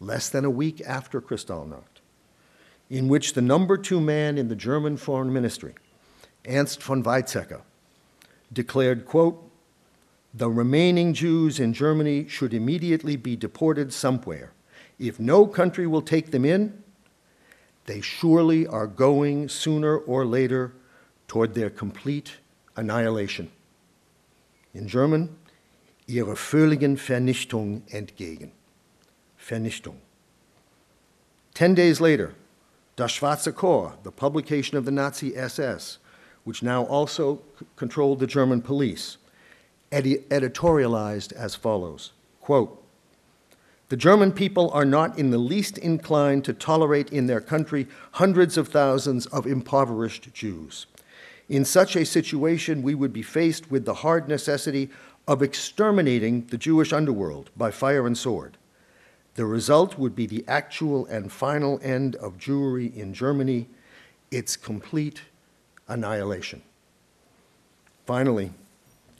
[0.00, 2.00] less than a week after Kristallnacht,
[2.90, 5.74] in which the number two man in the German foreign ministry,
[6.46, 7.62] Ernst von Weizsäcker,
[8.52, 9.40] declared, quote,
[10.32, 14.52] the remaining Jews in Germany should immediately be deported somewhere.
[14.98, 16.82] If no country will take them in,
[17.86, 20.72] they surely are going sooner or later
[21.28, 22.38] toward their complete
[22.76, 23.50] annihilation.
[24.72, 25.36] In German,
[26.08, 28.50] ihrer völligen Vernichtung entgegen.
[29.44, 29.96] Vernichtung.
[31.52, 32.34] Ten days later,
[32.96, 35.98] Das Schwarze Korps, the publication of the Nazi SS,
[36.44, 37.42] which now also
[37.76, 39.18] controlled the German police,
[39.92, 42.82] edi- editorialized as follows quote,
[43.88, 48.58] The German people are not in the least inclined to tolerate in their country hundreds
[48.58, 50.86] of thousands of impoverished Jews.
[51.48, 54.90] In such a situation, we would be faced with the hard necessity
[55.26, 58.58] of exterminating the Jewish underworld by fire and sword.
[59.34, 63.66] The result would be the actual and final end of Jewry in Germany,
[64.30, 65.22] its complete
[65.88, 66.62] annihilation.
[68.06, 68.52] Finally,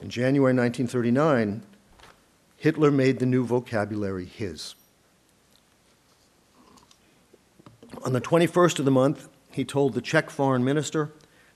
[0.01, 1.63] in January 1939,
[2.57, 4.75] Hitler made the new vocabulary his.
[8.05, 11.13] On the 21st of the month, he told the Czech foreign minister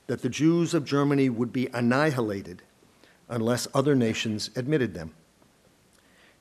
[0.06, 2.62] that the Jews of Germany would be annihilated
[3.28, 5.14] unless other nations admitted them.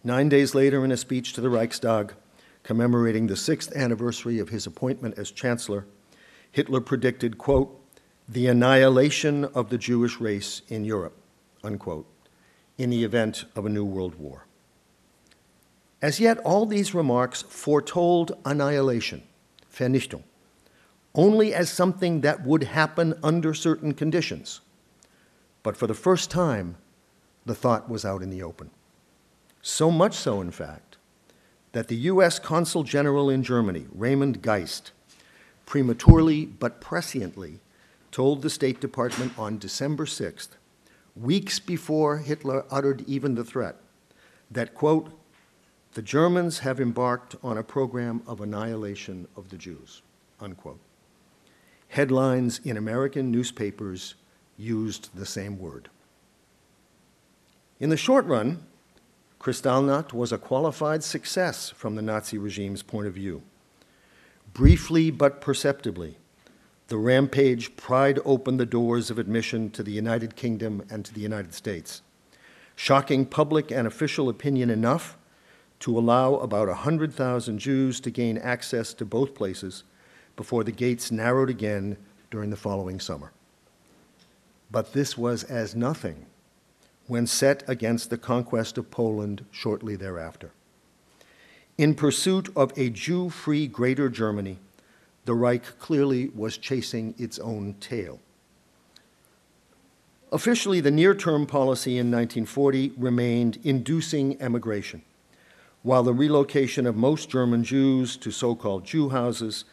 [0.07, 2.13] Nine days later, in a speech to the Reichstag
[2.63, 5.85] commemorating the sixth anniversary of his appointment as chancellor,
[6.49, 7.77] Hitler predicted, quote,
[8.25, 11.17] the annihilation of the Jewish race in Europe,
[11.61, 12.07] unquote,
[12.77, 14.45] in the event of a new world war.
[16.01, 19.23] As yet, all these remarks foretold annihilation,
[19.73, 20.23] Vernichtung,
[21.15, 24.61] only as something that would happen under certain conditions.
[25.63, 26.77] But for the first time,
[27.45, 28.69] the thought was out in the open.
[29.67, 30.95] So much so, in fact,
[31.73, 32.39] that the U.S.
[32.39, 34.93] Consul General in Germany, Raymond Geist,
[35.65, 37.59] prematurely but presciently
[38.09, 40.51] told the State Department on December 6th,
[41.17, 43.75] weeks before Hitler uttered even the threat,
[44.49, 45.09] that, quote,
[45.95, 50.01] the Germans have embarked on a program of annihilation of the Jews,
[50.39, 50.79] unquote.
[51.89, 54.15] Headlines in American newspapers
[54.55, 55.89] used the same word.
[57.81, 58.63] In the short run,
[59.39, 63.43] Kristallnacht was a qualified success from the Nazi regime's point of view.
[64.53, 66.17] Briefly but perceptibly,
[66.87, 71.21] the rampage pried open the doors of admission to the United Kingdom and to the
[71.21, 72.01] United States,
[72.75, 75.17] shocking public and official opinion enough
[75.79, 79.83] to allow about 100,000 Jews to gain access to both places
[80.35, 81.97] before the gates narrowed again
[82.31, 83.31] during the following summer.
[84.71, 86.25] But this was as nothing
[87.07, 90.51] when set against the conquest of Poland shortly thereafter.
[91.77, 94.59] In pursuit of a Jew free Greater Germany,
[95.25, 98.19] the Reich clearly was chasing its own tail.
[100.31, 105.01] Officially, the near term policy in 1940 remained inducing emigration,
[105.83, 109.63] while the relocation of most German Jews to so called Jew houses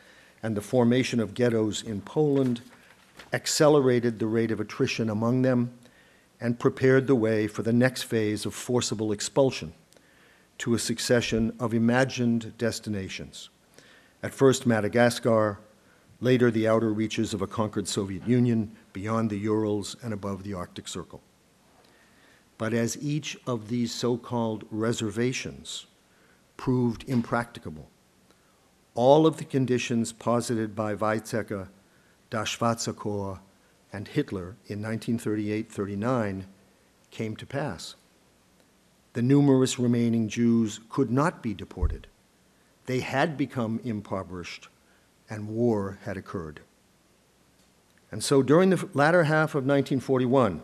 [0.42, 2.60] and the formation of ghettos in Poland
[3.32, 5.72] accelerated the rate of attrition among them
[6.44, 9.72] and prepared the way for the next phase of forcible expulsion
[10.58, 13.48] to a succession of imagined destinations.
[14.22, 15.58] At first, Madagascar,
[16.20, 20.52] later, the outer reaches of a conquered Soviet Union beyond the Urals and above the
[20.52, 21.22] Arctic Circle.
[22.58, 25.86] But as each of these so called reservations
[26.58, 27.88] proved impracticable,
[28.94, 31.68] all of the conditions posited by Weizsäcker,
[32.28, 33.40] Das Schwarze Korps,
[33.94, 36.46] and Hitler in 1938 39
[37.12, 37.94] came to pass.
[39.12, 42.08] The numerous remaining Jews could not be deported.
[42.86, 44.68] They had become impoverished,
[45.30, 46.60] and war had occurred.
[48.10, 50.62] And so during the latter half of 1941,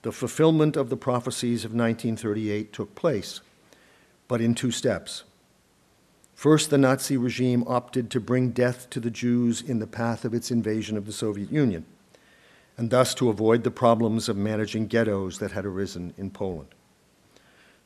[0.00, 3.42] the fulfillment of the prophecies of 1938 took place,
[4.26, 5.24] but in two steps.
[6.34, 10.32] First, the Nazi regime opted to bring death to the Jews in the path of
[10.32, 11.84] its invasion of the Soviet Union,
[12.78, 16.68] and thus to avoid the problems of managing ghettos that had arisen in Poland.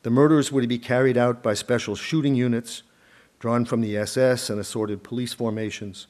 [0.03, 2.83] The murders would be carried out by special shooting units
[3.41, 6.07] drawn from the SS and assorted police formations,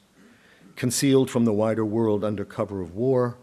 [0.75, 3.37] concealed from the wider world under cover of war,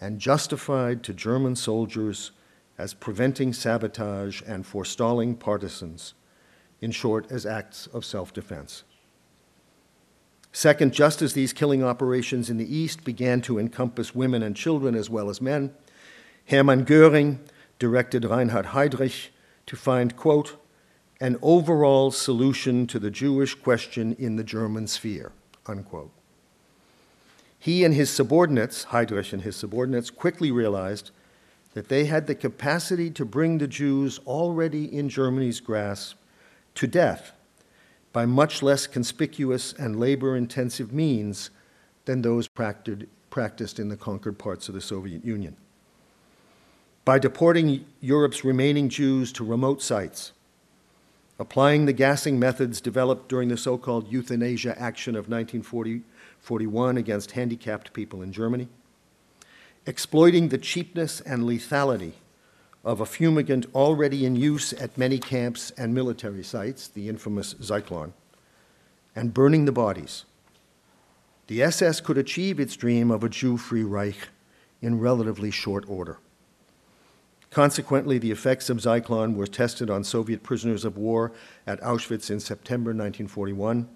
[0.00, 2.32] and justified to German soldiers
[2.78, 6.14] as preventing sabotage and forestalling partisans,
[6.80, 8.84] in short, as acts of self defense.
[10.52, 14.94] Second, just as these killing operations in the East began to encompass women and children
[14.94, 15.72] as well as men,
[16.48, 17.40] Hermann Goering
[17.78, 19.28] directed Reinhard Heydrich
[19.66, 20.56] to find, quote,
[21.20, 25.32] an overall solution to the Jewish question in the German sphere,
[25.66, 26.10] unquote.
[27.58, 31.12] He and his subordinates, Heydrich and his subordinates, quickly realized
[31.74, 36.16] that they had the capacity to bring the Jews already in Germany's grasp
[36.74, 37.32] to death
[38.12, 41.50] by much less conspicuous and labor intensive means
[42.04, 45.56] than those practiced in the conquered parts of the Soviet Union.
[47.04, 50.32] By deporting Europe's remaining Jews to remote sites,
[51.38, 57.92] applying the gassing methods developed during the so called euthanasia action of 1941 against handicapped
[57.92, 58.68] people in Germany,
[59.86, 62.12] exploiting the cheapness and lethality
[62.84, 68.12] of a fumigant already in use at many camps and military sites, the infamous Zyklon,
[69.14, 70.24] and burning the bodies.
[71.46, 74.28] The SS could achieve its dream of a Jew free Reich
[74.80, 76.18] in relatively short order.
[77.50, 81.32] Consequently, the effects of Zyklon were tested on Soviet prisoners of war
[81.66, 83.88] at Auschwitz in September 1941.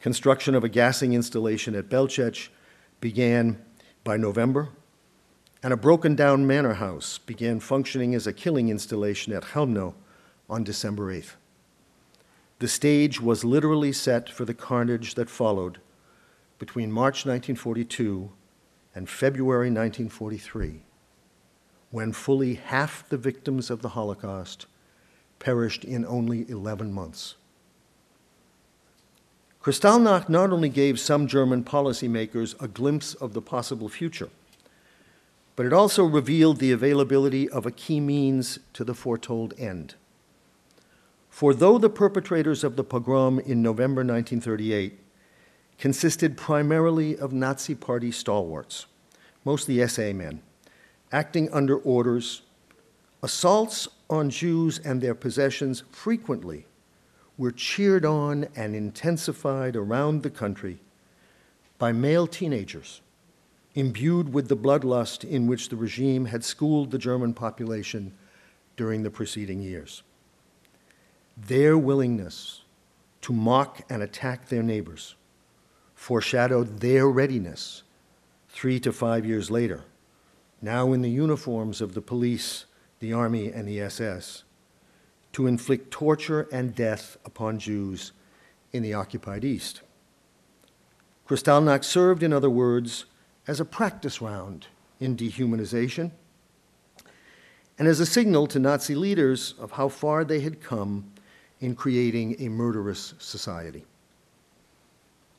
[0.00, 2.48] Construction of a gassing installation at Belzec
[3.00, 3.62] began
[4.04, 4.68] by November,
[5.62, 9.94] and a broken down manor house began functioning as a killing installation at Chelmno
[10.48, 11.34] on December 8th.
[12.60, 15.78] The stage was literally set for the carnage that followed
[16.58, 18.30] between March 1942
[18.94, 20.82] and February 1943,
[21.90, 24.66] when fully half the victims of the Holocaust
[25.38, 27.36] perished in only 11 months.
[29.62, 34.30] Kristallnacht not only gave some German policymakers a glimpse of the possible future,
[35.60, 39.94] but it also revealed the availability of a key means to the foretold end.
[41.28, 44.98] For though the perpetrators of the pogrom in November 1938
[45.76, 48.86] consisted primarily of Nazi Party stalwarts,
[49.44, 50.40] mostly SA men,
[51.12, 52.40] acting under orders,
[53.22, 56.64] assaults on Jews and their possessions frequently
[57.36, 60.80] were cheered on and intensified around the country
[61.76, 63.02] by male teenagers
[63.80, 68.12] imbued with the bloodlust in which the regime had schooled the German population
[68.76, 70.02] during the preceding years.
[71.36, 72.62] Their willingness
[73.22, 75.16] to mock and attack their neighbors
[75.94, 77.82] foreshadowed their readiness
[78.48, 79.84] three to five years later,
[80.62, 82.66] now in the uniforms of the police,
[83.00, 84.44] the army, and the SS,
[85.32, 88.12] to inflict torture and death upon Jews
[88.72, 89.82] in the occupied East.
[91.28, 93.04] Kristallnacht served, in other words,
[93.50, 94.68] as a practice round
[95.00, 96.12] in dehumanization
[97.80, 101.10] and as a signal to Nazi leaders of how far they had come
[101.58, 103.84] in creating a murderous society.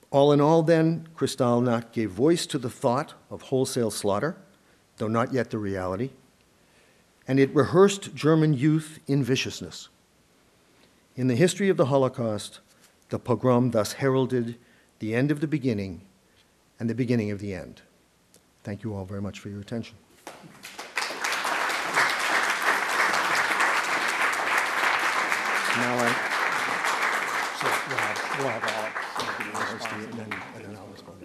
[0.09, 4.35] All in all, then, Kristallnacht gave voice to the thought of wholesale slaughter,
[4.97, 6.09] though not yet the reality,
[7.29, 9.87] and it rehearsed German youth in viciousness.
[11.15, 12.59] In the history of the Holocaust,
[13.07, 14.57] the pogrom thus heralded
[14.99, 16.01] the end of the beginning
[16.77, 17.81] and the beginning of the end.
[18.63, 19.95] Thank you all very much for your attention.
[25.77, 26.07] Now I,
[27.59, 29.99] So we'll have, we'll have all.
[29.99, 31.17] and then, and then I'll respond.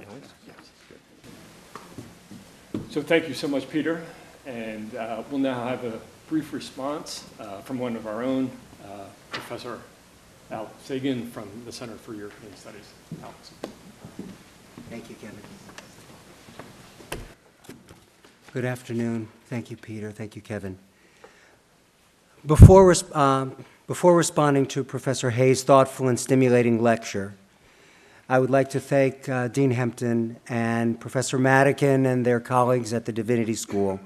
[2.91, 4.03] So thank you so much, Peter.
[4.47, 8.51] And uh, we'll now have a brief response uh, from one of our own,
[8.84, 9.80] uh, Professor
[10.51, 12.89] Alex Sagan from the Center for European Studies.
[13.22, 13.51] Alex.
[14.89, 15.41] Thank you, Kevin.
[18.57, 19.29] Good afternoon.
[19.51, 20.11] Thank you, Peter.
[20.11, 20.79] Thank you, Kevin.
[22.47, 23.55] Before, um,
[23.87, 27.35] before responding to Professor Hayes' thoughtful and stimulating lecture,
[28.31, 33.05] I would like to thank uh, Dean Hempton and Professor Madigan and their colleagues at
[33.05, 34.01] the Divinity School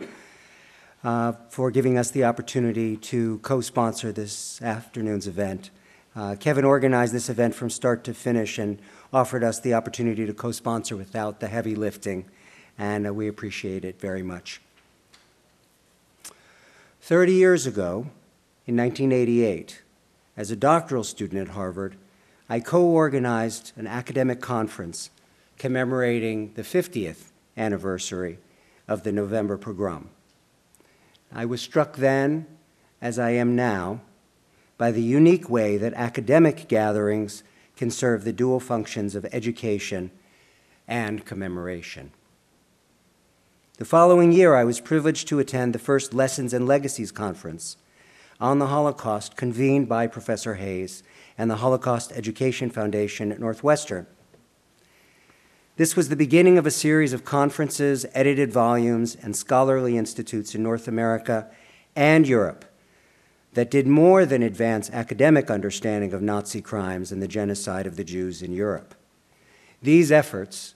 [1.05, 5.71] uh, for giving us the opportunity to co-sponsor this afternoon's event.
[6.17, 8.81] Uh, Kevin organized this event from start to finish and
[9.13, 12.25] offered us the opportunity to co-sponsor without the heavy lifting,
[12.81, 14.63] and uh, we appreciate it very much.
[17.03, 18.07] 30 years ago,
[18.67, 19.83] in 1988,
[20.35, 21.97] as a doctoral student at Harvard,
[22.49, 25.11] I co-organized an academic conference
[25.59, 28.39] commemorating the 50th anniversary
[28.89, 30.09] of the November pogrom.
[31.31, 32.47] I was struck then,
[33.03, 34.01] as I am now,
[34.79, 37.43] by the unique way that academic gatherings
[37.77, 40.11] can serve the dual functions of education
[40.89, 42.13] and commemoration.
[43.81, 47.79] The following year, I was privileged to attend the first Lessons and Legacies Conference
[48.39, 51.03] on the Holocaust convened by Professor Hayes
[51.39, 54.07] and the Holocaust Education Foundation at Northwestern.
[55.77, 60.63] This was the beginning of a series of conferences, edited volumes, and scholarly institutes in
[60.63, 61.51] North America
[61.97, 62.67] and Europe
[63.55, 68.05] that did more than advance academic understanding of Nazi crimes and the genocide of the
[68.05, 68.95] Jews in Europe.
[69.81, 70.75] These efforts,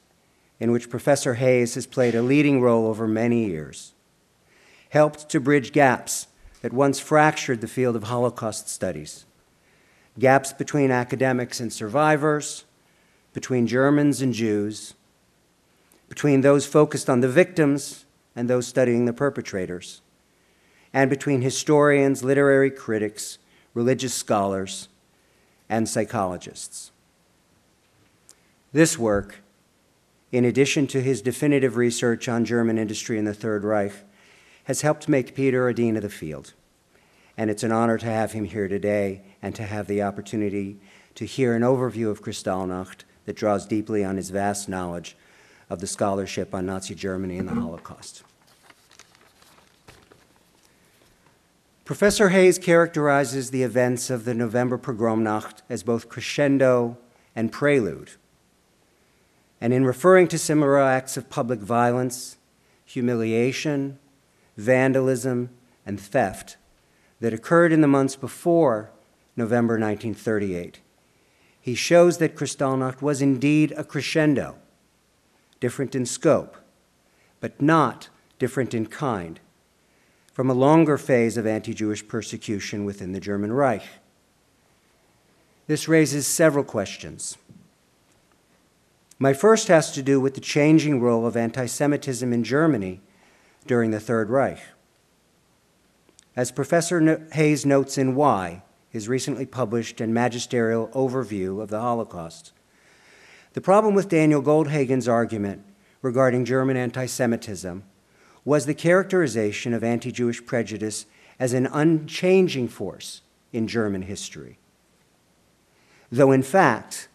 [0.65, 3.93] in which Professor Hayes has played a leading role over many years,
[4.89, 6.27] helped to bridge gaps
[6.63, 9.27] that once fractured the field of Holocaust studies
[10.19, 12.65] gaps between academics and survivors,
[13.35, 14.95] between Germans and Jews,
[16.09, 20.01] between those focused on the victims and those studying the perpetrators,
[20.95, 23.37] and between historians, literary critics,
[23.75, 24.89] religious scholars,
[25.69, 26.91] and psychologists.
[28.73, 29.44] This work,
[30.35, 33.93] in addition to his definitive research on German industry in the Third Reich,
[34.65, 36.55] has helped make Peter a dean of the field.
[37.37, 40.81] And it's an honor to have him here today and to have the opportunity
[41.15, 45.17] to hear an overview of Kristallnacht that draws deeply on his vast knowledge
[45.71, 48.25] of the scholarship on Nazi Germany and the Holocaust.
[51.85, 56.99] Professor Hayes characterizes the events of the November Pogromnacht as both crescendo
[57.37, 58.11] and prelude.
[59.65, 62.37] And in referring to similar acts of public violence,
[62.85, 63.99] humiliation,
[64.59, 65.49] vandalism,
[65.87, 66.59] and theft
[67.21, 68.91] that occurred in the months before
[69.39, 70.81] November 1938,
[71.59, 74.57] he shows that Kristallnacht was indeed a crescendo,
[75.61, 76.59] different in scope,
[77.41, 79.41] but not different in kind,
[80.35, 83.85] from a longer phase of anti Jewish persecution within the German Reich.
[85.69, 87.39] This raises several questions.
[89.19, 93.01] My first has to do with the changing role of anti Semitism in Germany
[93.67, 94.59] during the Third Reich.
[96.37, 102.53] As Professor Hayes notes in Why, his recently published and magisterial overview of the Holocaust,
[103.53, 105.65] the problem with Daniel Goldhagen's argument
[106.03, 107.85] regarding German anti Semitism
[108.45, 111.07] was the characterization of anti Jewish prejudice
[111.39, 114.59] as an unchanging force in German history.
[116.11, 117.09] Though, in fact,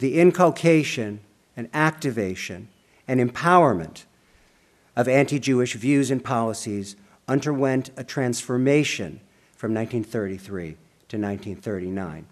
[0.00, 1.20] the inculcation
[1.56, 2.68] and activation
[3.06, 4.04] and empowerment
[4.96, 6.96] of anti Jewish views and policies
[7.28, 9.20] underwent a transformation
[9.56, 10.76] from 1933
[11.08, 12.26] to 1939.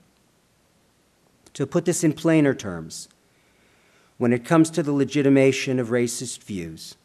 [1.53, 3.09] To put this in plainer terms,
[4.17, 6.97] when it comes to the legitimation of racist views,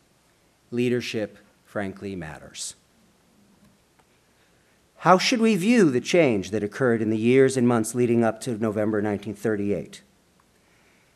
[0.71, 2.75] leadership frankly matters.
[4.97, 8.39] How should we view the change that occurred in the years and months leading up
[8.41, 10.01] to November 1938?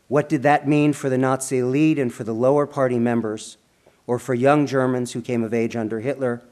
[0.08, 3.58] What did that mean for the Nazi elite and for the lower party members,
[4.06, 6.42] or for young Germans who came of age under Hitler,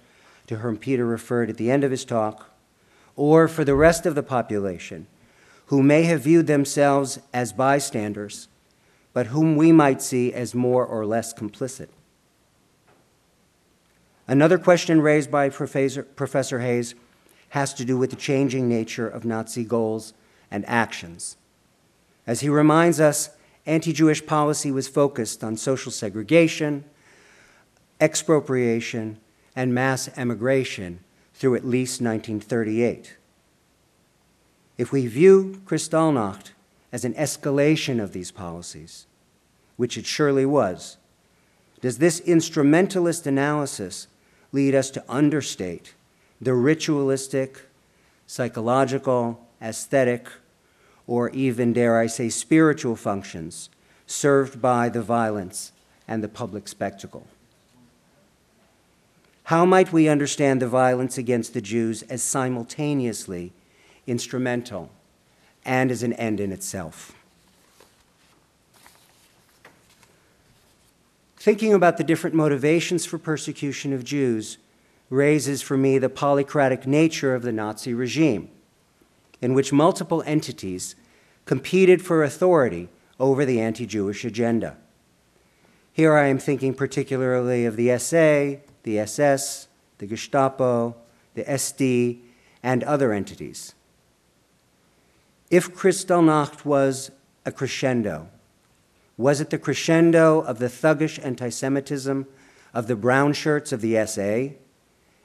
[0.46, 2.50] to whom Peter referred at the end of his talk,
[3.16, 5.06] or for the rest of the population
[5.66, 8.46] who may have viewed themselves as bystanders,
[9.12, 11.88] but whom we might see as more or less complicit?
[14.28, 16.94] Another question raised by Professor, Professor Hayes
[17.50, 20.12] has to do with the changing nature of Nazi goals
[20.50, 21.36] and actions.
[22.26, 23.30] As he reminds us,
[23.66, 26.84] anti Jewish policy was focused on social segregation,
[28.00, 29.18] expropriation,
[29.54, 31.00] and mass emigration
[31.34, 33.16] through at least 1938.
[34.78, 36.50] If we view Kristallnacht
[36.92, 39.06] as an escalation of these policies,
[39.76, 40.96] which it surely was,
[41.80, 44.06] does this instrumentalist analysis
[44.52, 45.94] lead us to understate
[46.40, 47.62] the ritualistic,
[48.26, 50.28] psychological, aesthetic,
[51.06, 53.68] or even, dare I say, spiritual functions
[54.06, 55.72] served by the violence
[56.08, 57.26] and the public spectacle.
[59.44, 63.52] How might we understand the violence against the Jews as simultaneously
[64.06, 64.90] instrumental
[65.64, 67.12] and as an end in itself?
[71.36, 74.58] Thinking about the different motivations for persecution of Jews
[75.10, 78.50] raises for me the polycratic nature of the Nazi regime
[79.40, 80.94] in which multiple entities
[81.44, 84.76] competed for authority over the anti Jewish agenda.
[85.92, 89.68] Here I am thinking particularly of the SA, the SS,
[89.98, 90.94] the Gestapo,
[91.34, 92.20] the SD,
[92.62, 93.74] and other entities.
[95.50, 97.10] If Kristallnacht was
[97.44, 98.28] a crescendo,
[99.16, 102.26] was it the crescendo of the thuggish anti Semitism
[102.74, 104.54] of the brown shirts of the SA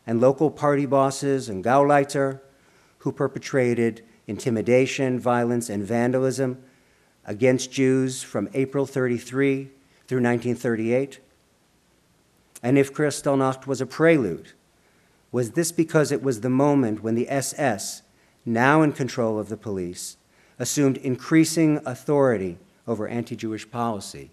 [0.07, 2.39] and local party bosses and Gauleiter
[3.01, 6.63] who perpetrated intimidation, violence, and vandalism
[7.25, 9.65] against Jews from April 33
[10.07, 11.19] through 1938?
[12.61, 14.51] And if Kristallnacht was a prelude,
[15.31, 18.03] was this because it was the moment when the SS,
[18.45, 20.17] now in control of the police,
[20.59, 24.29] assumed increasing authority over anti Jewish policy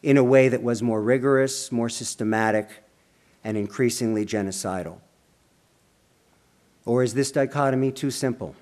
[0.00, 2.84] in a way that was more rigorous, more systematic,
[3.42, 4.98] and increasingly genocidal?
[6.86, 8.54] Or is this dichotomy too simple?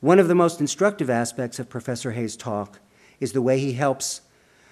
[0.00, 2.80] One of the most instructive aspects of Professor Hayes' talk
[3.20, 4.22] is the way he helps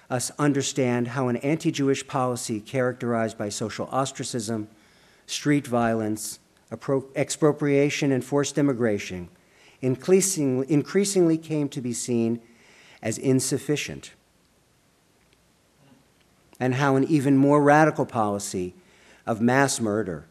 [0.09, 4.67] us understand how an anti Jewish policy characterized by social ostracism,
[5.25, 6.39] street violence,
[7.15, 9.29] expropriation, and forced immigration
[9.81, 12.41] increasingly, increasingly came to be seen
[13.01, 14.11] as insufficient,
[16.59, 18.75] and how an even more radical policy
[19.25, 20.25] of mass murder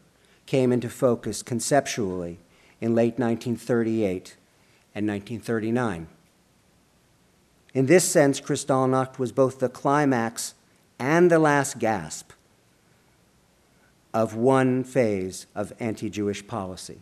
[0.51, 2.37] came into focus conceptually
[2.81, 4.35] in late 1938
[4.93, 6.07] and 1939.
[7.73, 10.53] In this sense, Kristallnacht was both the climax
[10.99, 12.33] and the last gasp
[14.13, 16.99] of one phase of anti Jewish policy.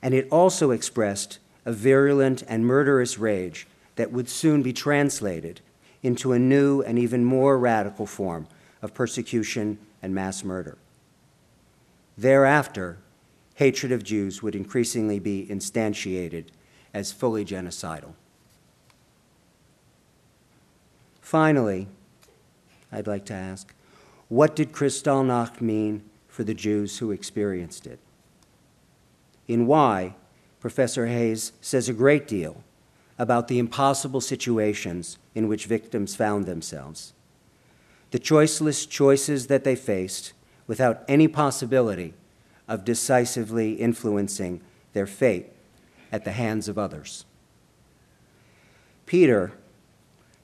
[0.00, 5.60] And it also expressed a virulent and murderous rage that would soon be translated
[6.02, 8.48] into a new and even more radical form
[8.80, 9.76] of persecution
[10.06, 10.78] and mass murder.
[12.16, 12.98] Thereafter,
[13.56, 16.44] hatred of Jews would increasingly be instantiated
[16.94, 18.12] as fully genocidal.
[21.20, 21.88] Finally,
[22.92, 23.74] I'd like to ask
[24.28, 27.98] what did Kristallnacht mean for the Jews who experienced it?
[29.48, 30.14] In Why,
[30.60, 32.62] Professor Hayes says a great deal
[33.18, 37.12] about the impossible situations in which victims found themselves,
[38.16, 40.32] the choiceless choices that they faced
[40.66, 42.14] without any possibility
[42.66, 44.58] of decisively influencing
[44.94, 45.48] their fate
[46.10, 47.26] at the hands of others.
[49.04, 49.52] Peter,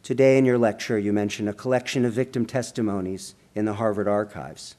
[0.03, 4.75] today in your lecture, you mentioned a collection of victim testimonies in the Harvard archives.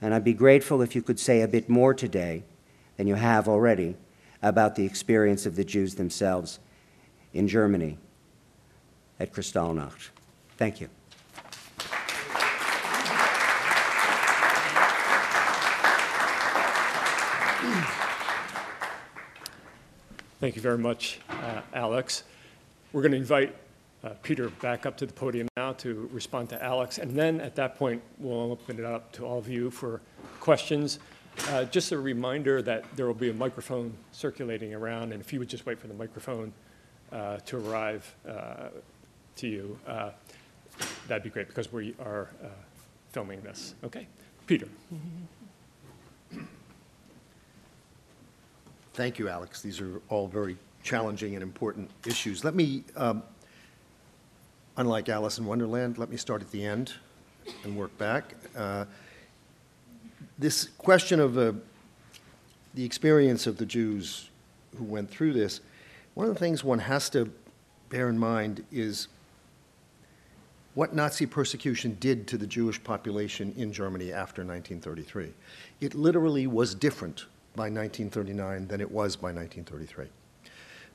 [0.00, 2.44] And I'd be grateful if you could say a bit more today
[2.96, 3.96] than you have already
[4.40, 6.60] about the experience of the Jews themselves
[7.34, 7.98] in Germany
[9.18, 10.10] at Kristallnacht.
[10.56, 10.88] Thank you.
[20.42, 22.24] Thank you very much, uh, Alex.
[22.92, 23.54] We're going to invite
[24.02, 27.54] uh, Peter back up to the podium now to respond to Alex, and then at
[27.54, 30.00] that point, we'll open it up to all of you for
[30.40, 30.98] questions.
[31.50, 35.38] Uh, Just a reminder that there will be a microphone circulating around, and if you
[35.38, 36.52] would just wait for the microphone
[37.12, 38.70] uh, to arrive uh,
[39.36, 40.10] to you, uh,
[41.06, 42.48] that'd be great, because we are uh,
[43.12, 43.76] filming this.
[43.84, 44.08] Okay?
[44.48, 44.66] Peter?
[48.94, 49.62] Thank you, Alex.
[49.62, 52.44] These are all very challenging and important issues.
[52.44, 53.22] Let me, um,
[54.76, 56.92] unlike Alice in Wonderland, let me start at the end
[57.64, 58.34] and work back.
[58.56, 58.84] Uh,
[60.38, 61.52] This question of uh,
[62.74, 64.28] the experience of the Jews
[64.76, 65.60] who went through this,
[66.14, 67.30] one of the things one has to
[67.88, 69.08] bear in mind is
[70.74, 75.32] what Nazi persecution did to the Jewish population in Germany after 1933.
[75.80, 80.06] It literally was different by 1939 than it was by 1933.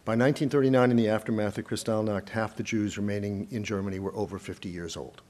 [0.06, 4.40] By 1939, in the aftermath of Kristallnacht, half the Jews remaining in Germany were over
[4.40, 5.22] 50 years old.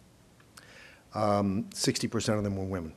[1.16, 2.94] Um, 60% of them were women.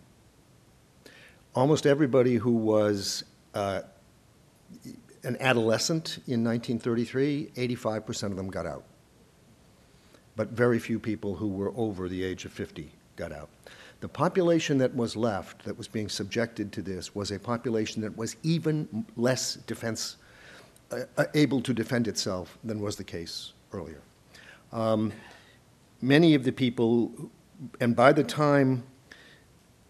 [1.54, 3.24] Almost everybody who was
[3.54, 3.80] uh,
[5.24, 8.84] an adolescent in 1933, 85% of them got out.
[10.36, 13.48] But very few people who were over the age of 50 got out.
[14.00, 18.16] The population that was left, that was being subjected to this, was a population that
[18.16, 20.16] was even less defense,
[20.90, 24.00] uh, uh, able to defend itself than was the case earlier.
[24.72, 25.12] Um,
[26.00, 27.30] many of the people,
[27.78, 28.84] and by the time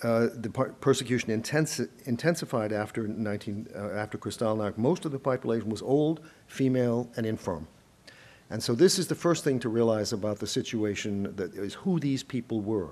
[0.03, 5.69] uh, the per- persecution intensi- intensified after 19, uh, after Kristallnacht, most of the population
[5.69, 7.69] was old, female, and infirm.
[8.49, 12.01] And so this is the first thing to realize about the situation that is who
[12.01, 12.89] these people were.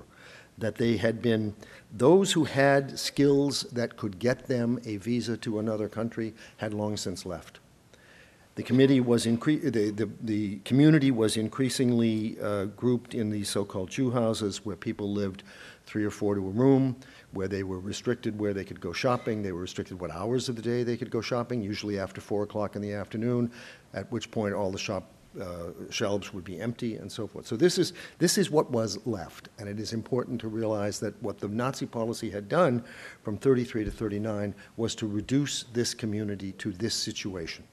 [0.59, 1.55] That they had been
[1.91, 6.97] those who had skills that could get them a visa to another country had long
[6.97, 7.59] since left.
[8.55, 13.89] The committee was incre- the, the, the community was increasingly uh, grouped in these so-called
[13.89, 15.43] Jew houses where people lived
[15.85, 16.97] three or four to a room,
[17.31, 19.41] where they were restricted where they could go shopping.
[19.41, 22.43] They were restricted what hours of the day they could go shopping, usually after four
[22.43, 23.49] o'clock in the afternoon,
[23.93, 25.09] at which point all the shop
[25.39, 27.45] uh, shelves would be empty and so forth.
[27.45, 31.21] So this is, this is what was left, and it is important to realize that
[31.21, 32.83] what the Nazi policy had done
[33.23, 37.63] from 33 to 39 was to reduce this community to this situation.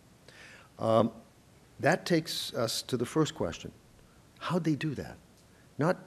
[0.78, 1.10] Um,
[1.80, 3.72] that takes us to the first question.
[4.38, 5.16] How'd they do that?
[5.78, 5.98] Not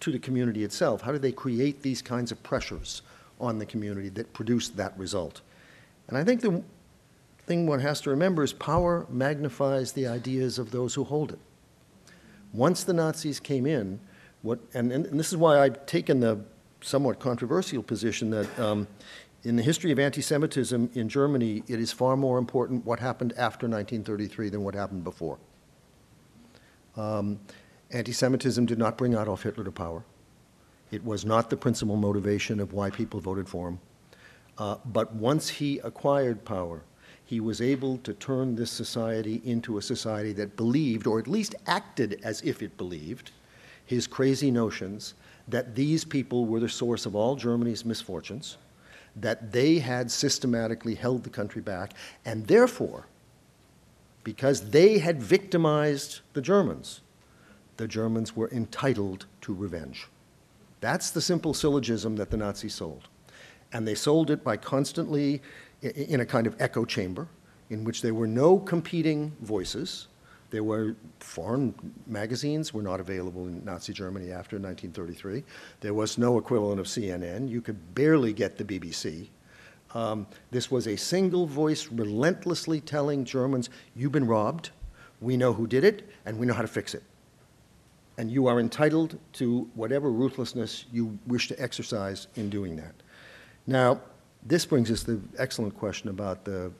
[0.00, 1.00] to the community itself.
[1.00, 3.02] How did they create these kinds of pressures
[3.40, 5.40] on the community that produced that result?
[6.08, 6.62] And I think the
[7.48, 11.38] thing one has to remember is power magnifies the ideas of those who hold it.
[12.52, 13.98] Once the Nazis came in,
[14.42, 16.40] what, and, and this is why I've taken the
[16.80, 18.86] somewhat controversial position that um,
[19.42, 23.32] in the history of anti Semitism in Germany, it is far more important what happened
[23.32, 25.38] after 1933 than what happened before.
[26.96, 27.40] Um,
[27.90, 30.04] anti Semitism did not bring Adolf Hitler to power.
[30.90, 33.80] It was not the principal motivation of why people voted for him.
[34.56, 36.82] Uh, but once he acquired power,
[37.28, 41.54] he was able to turn this society into a society that believed, or at least
[41.66, 43.32] acted as if it believed,
[43.84, 45.12] his crazy notions
[45.46, 48.56] that these people were the source of all Germany's misfortunes,
[49.14, 51.92] that they had systematically held the country back,
[52.24, 53.04] and therefore,
[54.24, 57.02] because they had victimized the Germans,
[57.76, 60.06] the Germans were entitled to revenge.
[60.80, 63.06] That's the simple syllogism that the Nazis sold.
[63.70, 65.42] And they sold it by constantly
[65.82, 67.28] in a kind of echo chamber
[67.70, 70.08] in which there were no competing voices.
[70.50, 71.74] There were foreign
[72.06, 75.44] magazines were not available in Nazi Germany after 1933.
[75.80, 77.48] There was no equivalent of CNN.
[77.48, 79.28] You could barely get the BBC.
[79.94, 84.70] Um, this was a single voice relentlessly telling Germans, you've been robbed,
[85.20, 87.02] we know who did it, and we know how to fix it.
[88.16, 92.94] And you are entitled to whatever ruthlessness you wish to exercise in doing that.
[93.66, 94.00] Now,
[94.44, 96.70] this brings us to the excellent question about the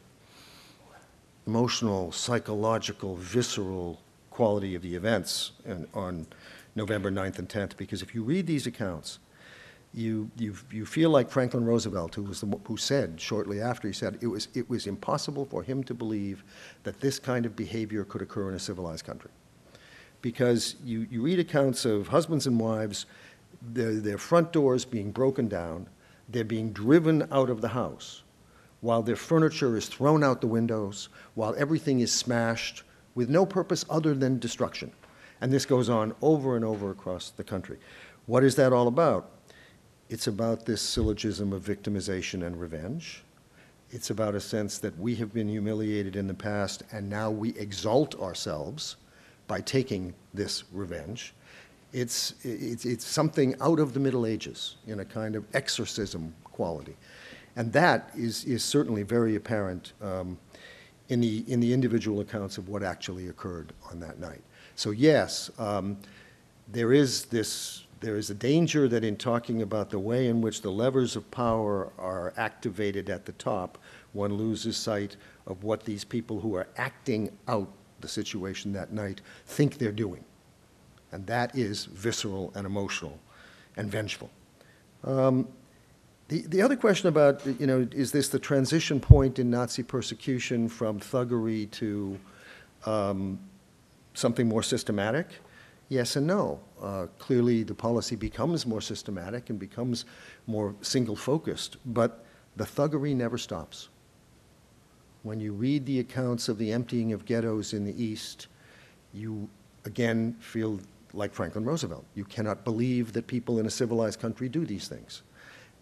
[1.47, 4.01] emotional, psychological, visceral
[4.31, 6.27] quality of the events in, on
[6.77, 9.19] November 9th and 10th, because if you read these accounts,
[9.95, 13.95] you, you, you feel like Franklin Roosevelt, who, was the, who said shortly after, he
[13.95, 16.45] said it was, it was impossible for him to believe
[16.85, 19.31] that this kind of behavior could occur in a civilized country.
[20.21, 23.07] Because you, you read accounts of husbands and wives,
[23.63, 25.89] their, their front doors being broken down,
[26.29, 28.23] they're being driven out of the house,
[28.81, 32.83] while their furniture is thrown out the windows, while everything is smashed
[33.15, 34.93] with no purpose other than destruction.
[35.41, 37.79] And this goes on over and over across the country.
[38.27, 39.31] What is that all about?
[40.09, 43.25] It's about this syllogism of victimization and revenge.
[43.91, 47.51] It's about a sense that we have been humiliated in the past and now we
[47.57, 48.97] exalt ourselves
[49.47, 51.35] by taking this revenge.
[51.93, 56.97] It's, it's, it's something out of the Middle Ages in a kind of exorcism quality.
[57.57, 60.39] And that is, is certainly very apparent um,
[61.09, 64.43] in, the, in the individual accounts of what actually occurred on that night.
[64.77, 65.97] So, yes, um,
[66.71, 70.63] there is this there is a danger that in talking about the way in which
[70.63, 73.79] the levers of power are activated at the top,
[74.13, 75.17] one loses sight
[75.47, 77.69] of what these people who are acting out
[78.01, 80.25] the situation that night think they're doing.
[81.13, 83.19] And that is visceral and emotional
[83.77, 84.31] and vengeful.
[85.05, 85.49] Um,
[86.29, 90.69] the, the other question about, you know, is this the transition point in Nazi persecution
[90.69, 92.19] from thuggery to
[92.85, 93.39] um,
[94.13, 95.27] something more systematic?
[95.89, 96.61] Yes and no.
[96.83, 100.05] Uh, clearly, the policy becomes more systematic and becomes
[100.47, 103.89] more single focused, but the thuggery never stops.
[105.23, 108.49] When you read the accounts of the emptying of ghettos in the East,
[109.15, 109.49] you
[109.87, 110.79] again feel
[111.19, 112.05] like Franklin Roosevelt.
[112.15, 115.23] You cannot believe that people in a civilized country do these things.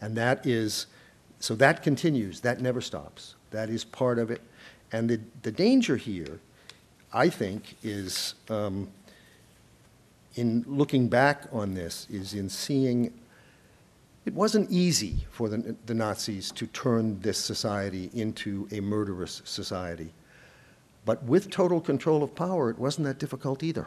[0.01, 0.87] And that is,
[1.39, 3.35] so that continues, that never stops.
[3.51, 4.41] That is part of it.
[4.93, 6.41] And the, the danger here,
[7.13, 8.35] I think, is.
[8.49, 8.89] Um,
[10.37, 13.13] in looking back on this is in seeing
[14.25, 20.13] it wasn't easy for the, the, Nazis to turn this society into a murderous society.
[21.05, 23.87] But with total control of power, it wasn't that difficult either.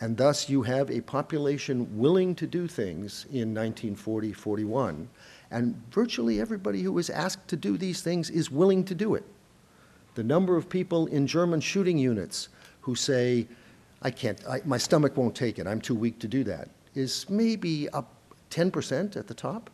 [0.00, 5.08] And thus, you have a population willing to do things in 1940 41,
[5.50, 9.24] and virtually everybody who is asked to do these things is willing to do it.
[10.14, 12.48] The number of people in German shooting units
[12.80, 13.48] who say,
[14.02, 17.28] I can't, I, my stomach won't take it, I'm too weak to do that, is
[17.28, 18.12] maybe up
[18.50, 19.70] 10% at the top.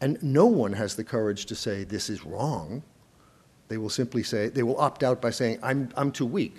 [0.00, 2.82] And no one has the courage to say this is wrong.
[3.68, 6.54] They will simply say, they will opt out by saying, I'm, I'm too weak.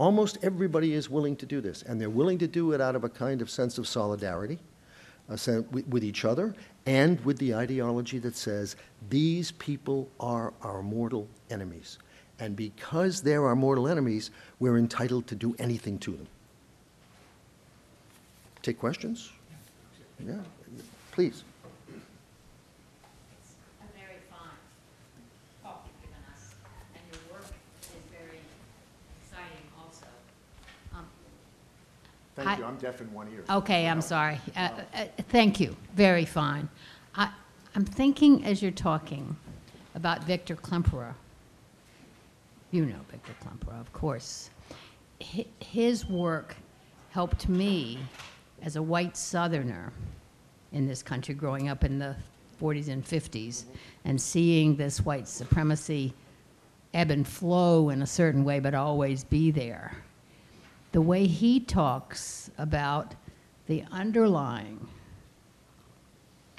[0.00, 3.04] Almost everybody is willing to do this, and they're willing to do it out of
[3.04, 4.58] a kind of sense of solidarity
[5.28, 6.54] with each other
[6.86, 8.76] and with the ideology that says
[9.10, 11.98] these people are our mortal enemies.
[12.38, 16.26] And because they're our mortal enemies, we're entitled to do anything to them.
[18.62, 19.30] Take questions?
[20.26, 20.36] Yeah,
[21.12, 21.44] please.
[23.38, 24.56] It's a very fine
[25.62, 26.54] talk you've given us,
[26.94, 27.44] and your work
[27.82, 28.40] is very
[29.22, 30.06] exciting also.
[30.94, 31.06] Um,
[32.44, 33.44] Thank you, I'm deaf in one ear.
[33.50, 34.40] Okay, I'm sorry.
[34.56, 36.68] Uh, uh, Thank you, very fine.
[37.14, 37.32] I-
[37.74, 39.36] I'm thinking as you're talking
[39.94, 41.14] about Victor Klemperer.
[42.70, 44.50] You know Victor Klemperer, of course.
[45.22, 46.56] Hi- His work
[47.10, 47.98] helped me
[48.62, 49.92] as a white Southerner
[50.72, 52.14] in this country, growing up in the
[52.60, 53.64] 40s and 50s,
[54.04, 56.12] and seeing this white supremacy
[56.94, 59.92] ebb and flow in a certain way, but always be there.
[60.92, 63.14] The way he talks about
[63.66, 64.88] the underlying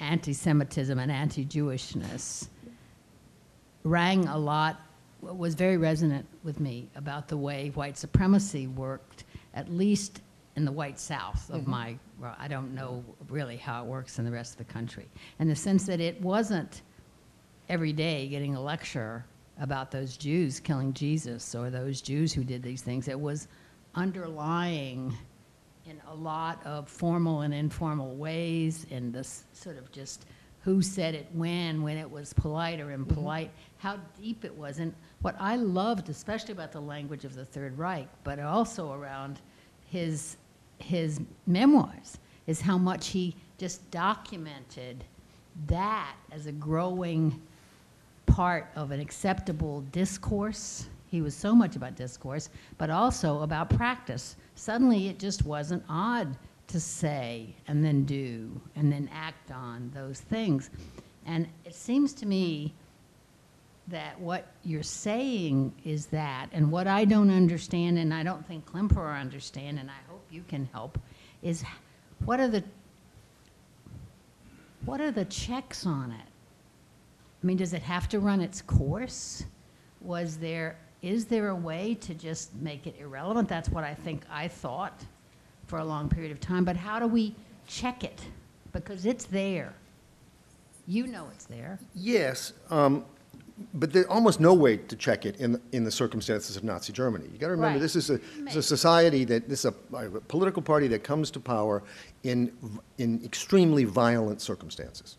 [0.00, 2.48] anti Semitism and anti Jewishness
[3.84, 4.80] rang a lot,
[5.20, 9.24] was very resonant with me about the way white supremacy worked,
[9.54, 10.20] at least
[10.56, 11.70] in the white South of mm-hmm.
[11.70, 15.06] my, well, I don't know really how it works in the rest of the country.
[15.38, 16.82] In the sense that it wasn't
[17.68, 19.24] every day getting a lecture
[19.60, 23.08] about those Jews killing Jesus or those Jews who did these things.
[23.08, 23.48] It was
[23.94, 25.16] underlying
[25.86, 30.26] in a lot of formal and informal ways, in this sort of just
[30.60, 33.02] who said it when, when it was polite or mm-hmm.
[33.02, 34.78] impolite, how deep it was.
[34.78, 39.40] And what I loved, especially about the language of the Third Reich, but also around
[39.86, 40.36] his,
[40.78, 45.04] his memoirs, is how much he just documented
[45.66, 47.40] that as a growing
[48.26, 50.86] part of an acceptable discourse.
[51.12, 52.48] He was so much about discourse,
[52.78, 54.36] but also about practice.
[54.54, 56.38] Suddenly, it just wasn't odd
[56.68, 60.70] to say and then do and then act on those things.
[61.26, 62.72] And it seems to me
[63.88, 68.64] that what you're saying is that, and what I don't understand, and I don't think
[68.64, 70.98] Klemperer understand, and I hope you can help,
[71.42, 71.62] is
[72.24, 72.64] what are the
[74.86, 76.26] what are the checks on it?
[77.42, 79.44] I mean, does it have to run its course?
[80.00, 83.48] Was there is there a way to just make it irrelevant?
[83.48, 85.04] That's what I think I thought
[85.66, 86.64] for a long period of time.
[86.64, 87.34] But how do we
[87.66, 88.20] check it?
[88.72, 89.74] Because it's there.
[90.86, 91.78] You know it's there.
[91.94, 93.04] Yes, um,
[93.74, 97.26] but there's almost no way to check it in, in the circumstances of Nazi Germany.
[97.32, 97.80] You got to remember, Right.
[97.82, 101.30] this is a, it's a society that, this is a, a political party that comes
[101.32, 101.82] to power
[102.22, 102.52] in,
[102.98, 105.18] in extremely violent circumstances.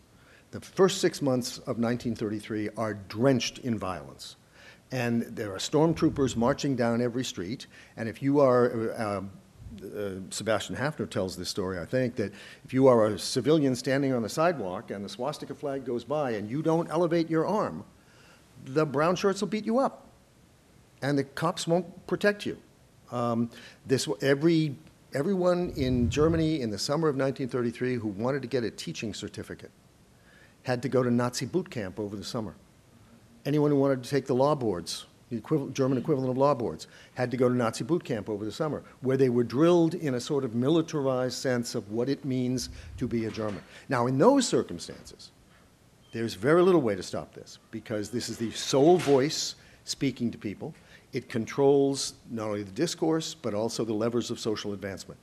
[0.51, 4.36] The first six months of 1933 are drenched in violence.
[4.93, 7.65] And there are stormtroopers marching down every street,
[7.97, 9.21] and if you are, uh,
[9.83, 12.31] uh, Sebastian Haffner tells this story, I think, that
[12.63, 16.33] if you are a civilian standing on the sidewalk and the swastika flag goes by
[16.33, 17.83] and you don't elevate your arm,
[18.65, 20.09] the brown shirts will beat you up,
[21.01, 22.55] and the cops won't protect you.
[23.11, 23.49] Um,
[23.87, 24.75] this every
[25.15, 29.71] everyone in Germany in the summer of 1933 who wanted to get a teaching certificate
[30.61, 32.53] had to go to Nazi boot camp over the summer.
[33.45, 36.87] Anyone who wanted to take the law boards, the equivalent, German equivalent of law boards,
[37.15, 40.15] had to go to Nazi boot camp over the summer, where they were drilled in
[40.15, 43.61] a sort of militarized sense of what it means to be a German.
[43.89, 45.31] Now, in those circumstances,
[46.13, 50.37] there's very little way to stop this because this is the sole voice speaking to
[50.37, 50.73] people.
[51.11, 55.19] It controls not only the discourse, but also the levers of social advancement.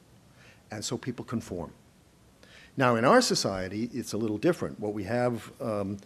[0.70, 1.72] And so people conform.
[2.76, 4.78] Now, in our society, it's a little different.
[4.78, 5.98] What we have um,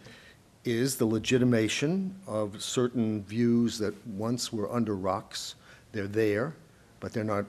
[0.65, 5.55] is the legitimation of certain views that once were under rocks.
[5.91, 6.55] They're there,
[6.99, 7.45] but they're not,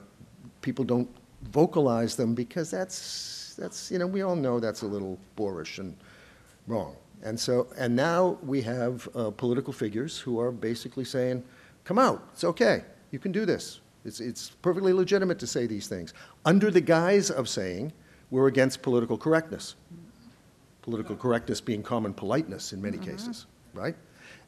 [0.61, 1.09] people don't
[1.51, 5.97] vocalize them because that's, that's, you know, we all know that's a little boorish and
[6.67, 6.95] wrong.
[7.23, 11.43] And so, and now we have uh, political figures who are basically saying,
[11.85, 13.81] come out, it's okay, you can do this.
[14.05, 16.13] It's, it's perfectly legitimate to say these things,
[16.45, 17.93] under the guise of saying
[18.31, 19.75] we're against political correctness.
[20.87, 23.11] Political correctness being common politeness in many mm-hmm.
[23.11, 23.95] cases, right?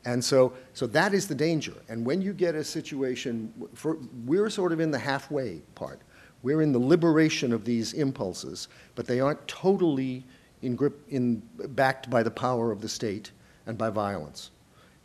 [0.05, 1.75] And so, so that is the danger.
[1.91, 6.01] And when you get a situation, for, we're sort of in the halfway part.
[6.43, 10.25] We're in the liberation of these impulses, but they aren't totally
[10.63, 13.33] in grip, in, backed by the power of the state
[13.67, 14.51] and by violence.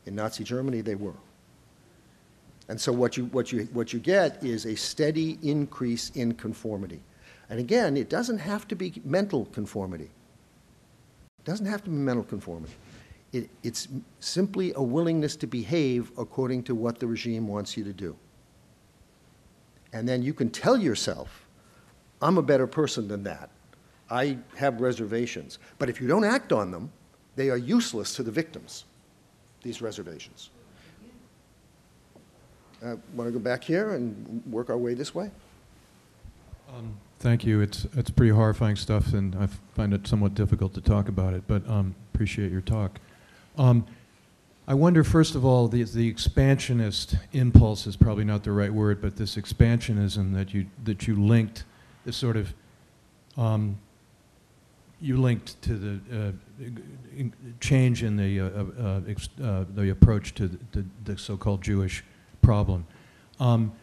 [0.05, 1.15] In Nazi Germany, they were.
[2.69, 7.01] And so what you, what you, what you get is a steady increase in conformity.
[7.49, 10.11] And again, it doesn't have to be mental conformity.
[11.45, 12.73] Doesn't have to be mental conformity.
[13.31, 13.87] It, it's
[14.19, 18.15] simply a willingness to behave according to what the regime wants you to do.
[19.91, 21.45] And then you can tell yourself,
[22.21, 23.49] I'm a better person than that.
[24.09, 25.59] I have reservations.
[25.79, 26.91] But if you don't act on them,
[27.35, 28.85] they are useless to the victims,
[29.63, 30.51] these reservations.
[32.83, 35.31] Uh, Want to go back here and work our way this way?
[36.75, 37.61] Um, Thank you.
[37.61, 41.43] It's, it's pretty horrifying stuff, and I find it somewhat difficult to talk about it,
[41.47, 42.99] but um, appreciate your talk.
[43.57, 43.85] Um,
[44.67, 49.01] I wonder, first of all, the, the expansionist impulse is probably not the right word,
[49.01, 51.65] but this expansionism that you, that you linked,
[52.05, 52.53] this sort of,
[53.37, 53.77] um,
[55.01, 56.31] you linked to the uh,
[57.15, 61.61] in- change in the, uh, uh, ex- uh, the approach to the, the, the so-called
[61.61, 62.03] Jewish
[62.41, 62.85] problem.
[63.39, 63.73] Um,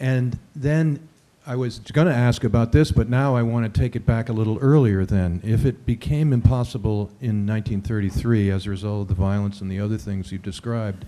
[0.00, 1.08] and then
[1.46, 4.30] I was going to ask about this, but now I want to take it back
[4.30, 5.42] a little earlier then.
[5.44, 9.98] If it became impossible in 1933 as a result of the violence and the other
[9.98, 11.04] things you've described,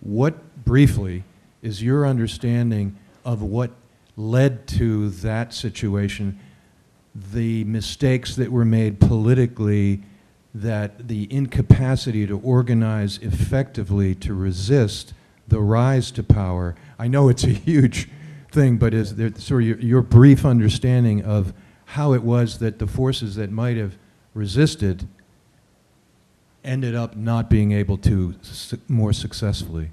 [0.00, 1.24] what briefly
[1.62, 3.70] is your understanding of what
[4.18, 6.38] led to that situation,
[7.14, 10.02] the mistakes that were made politically,
[10.54, 15.14] that the incapacity to organize effectively to resist
[15.48, 16.74] the rise to power?
[16.98, 18.10] I know it's a huge
[18.50, 21.52] thing, but is there sort of your, your brief understanding of
[21.86, 23.96] how it was that the forces that might have
[24.34, 25.08] resisted
[26.64, 29.90] ended up not being able to su- more successfully?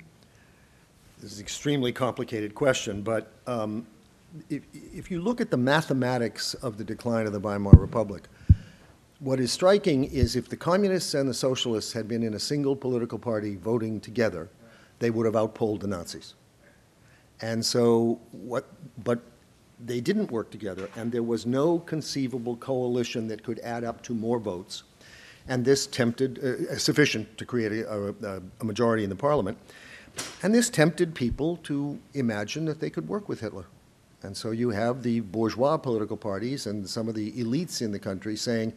[1.19, 3.87] This is an extremely complicated question, but um,
[4.49, 8.27] if, if you look at the mathematics of the decline of the Weimar Republic,
[9.19, 12.75] what is striking is if the communists and the socialists had been in a single
[12.75, 14.49] political party voting together,
[14.99, 16.35] they would have outpolled the Nazis.
[17.41, 18.65] And so what,
[19.03, 19.19] but
[19.85, 24.13] they didn't work together, and there was no conceivable coalition that could add up to
[24.13, 24.83] more votes.
[25.47, 29.57] And this tempted, uh, sufficient to create a, a, a majority in the parliament.
[30.41, 33.65] And this tempted people to imagine that they could work with Hitler.
[34.23, 37.99] And so you have the bourgeois political parties and some of the elites in the
[37.99, 38.73] country saying,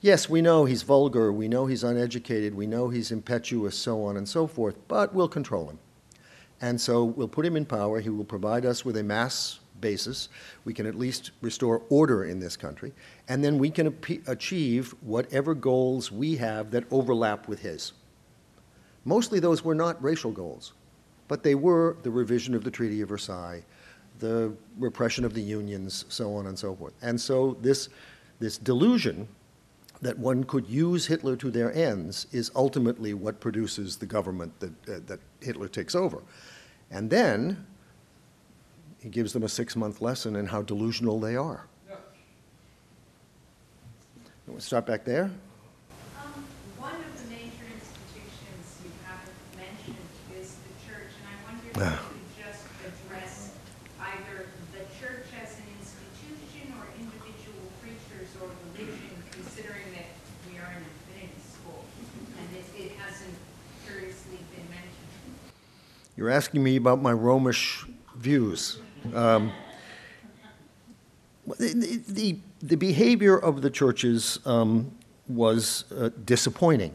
[0.00, 4.16] yes, we know he's vulgar, we know he's uneducated, we know he's impetuous, so on
[4.16, 5.78] and so forth, but we'll control him.
[6.60, 8.00] And so we'll put him in power.
[8.00, 10.28] He will provide us with a mass basis.
[10.64, 12.92] We can at least restore order in this country.
[13.28, 13.96] And then we can
[14.26, 17.92] achieve whatever goals we have that overlap with his.
[19.04, 20.74] Mostly those were not racial goals,
[21.28, 23.64] but they were the revision of the Treaty of Versailles,
[24.18, 26.92] the repression of the unions, so on and so forth.
[27.00, 27.88] And so this,
[28.38, 29.26] this delusion
[30.02, 34.88] that one could use Hitler to their ends is ultimately what produces the government that,
[34.88, 36.22] uh, that Hitler takes over.
[36.90, 37.66] And then
[39.00, 41.66] he gives them a six month lesson in how delusional they are.
[44.46, 45.30] We'll start back there.
[46.18, 46.42] Um,
[46.82, 50.02] One of the major institutions you haven't mentioned
[50.34, 52.02] is the church, and I wonder if Ah.
[52.02, 53.54] you could just address
[54.10, 60.10] either the church as an institution or individual preachers or religion, considering that
[60.50, 61.86] we are an divinity school,
[62.34, 63.38] and it, it hasn't
[63.86, 65.30] curiously been mentioned.
[66.20, 68.78] You're asking me about my Romish views.
[69.14, 69.54] Um,
[71.46, 74.92] the, the, the behavior of the churches um,
[75.28, 76.94] was uh, disappointing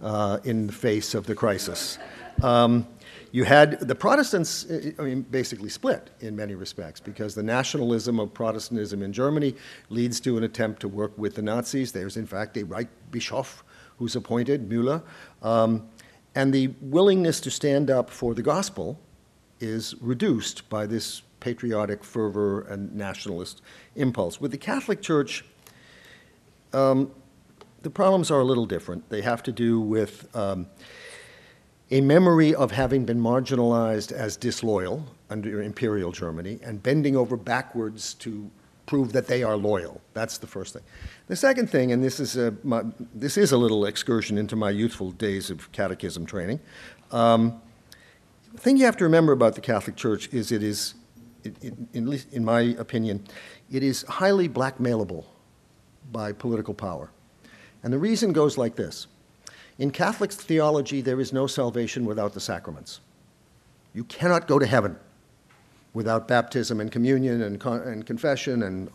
[0.00, 1.98] uh, in the face of the crisis.
[2.40, 2.86] Um,
[3.32, 8.20] you had the Protestants, uh, I mean, basically split in many respects because the nationalism
[8.20, 9.56] of Protestantism in Germany
[9.88, 11.90] leads to an attempt to work with the Nazis.
[11.90, 13.64] There's, in fact, a Reich Bischof
[13.98, 15.02] who's appointed, Müller.
[15.42, 15.88] Um,
[16.36, 19.00] and the willingness to stand up for the gospel
[19.58, 23.62] is reduced by this patriotic fervor and nationalist
[23.94, 24.38] impulse.
[24.38, 25.46] With the Catholic Church,
[26.74, 27.10] um,
[27.80, 29.08] the problems are a little different.
[29.08, 30.66] They have to do with um,
[31.90, 38.12] a memory of having been marginalized as disloyal under imperial Germany and bending over backwards
[38.14, 38.50] to
[38.86, 40.00] prove that they are loyal.
[40.14, 40.82] That's the first thing.
[41.26, 42.84] The second thing, and this is a, my,
[43.14, 46.60] this is a little excursion into my youthful days of catechism training.
[47.10, 47.60] Um,
[48.52, 50.94] the thing you have to remember about the Catholic Church is it is,
[51.44, 53.26] it, in, least in my opinion,
[53.70, 55.24] it is highly blackmailable
[56.12, 57.10] by political power.
[57.82, 59.08] And the reason goes like this
[59.78, 63.00] In Catholic theology, there is no salvation without the sacraments.
[63.92, 64.96] You cannot go to heaven
[65.96, 68.90] without baptism and communion and, con- and confession and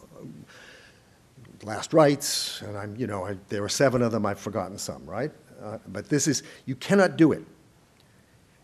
[1.64, 2.62] last rites.
[2.62, 5.32] And I'm, you know, I, there are seven of them, I've forgotten some, right?
[5.64, 7.44] Uh, but this is, you cannot do it.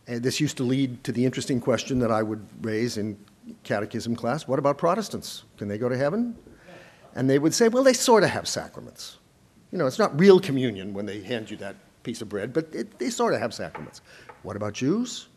[0.06, 3.18] And this used to lead to the interesting question that I would raise in
[3.64, 5.44] catechism class what about Protestants?
[5.58, 6.38] Can they go to heaven?
[7.16, 9.18] And they would say, well, they sort of have sacraments.
[9.72, 12.68] You know, it's not real communion when they hand you that piece of bread, but
[12.72, 14.02] it, they sort of have sacraments.
[14.44, 15.28] What about Jews?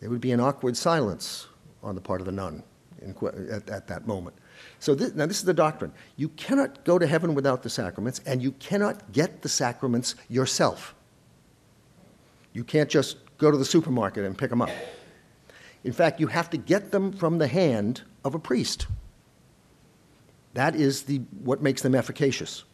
[0.00, 1.46] There would be an awkward silence
[1.82, 2.62] on the part of the nun
[3.02, 3.14] in,
[3.50, 4.36] at, at, that moment.
[4.78, 5.92] So this, now this is the doctrine.
[6.16, 10.94] You cannot go to heaven without the sacraments, and you cannot get the sacraments yourself.
[12.52, 14.70] You can't just go to the supermarket and pick them up.
[15.84, 18.86] In fact, you have to get them from the hand of a priest.
[20.54, 22.64] That is the, what makes them efficacious.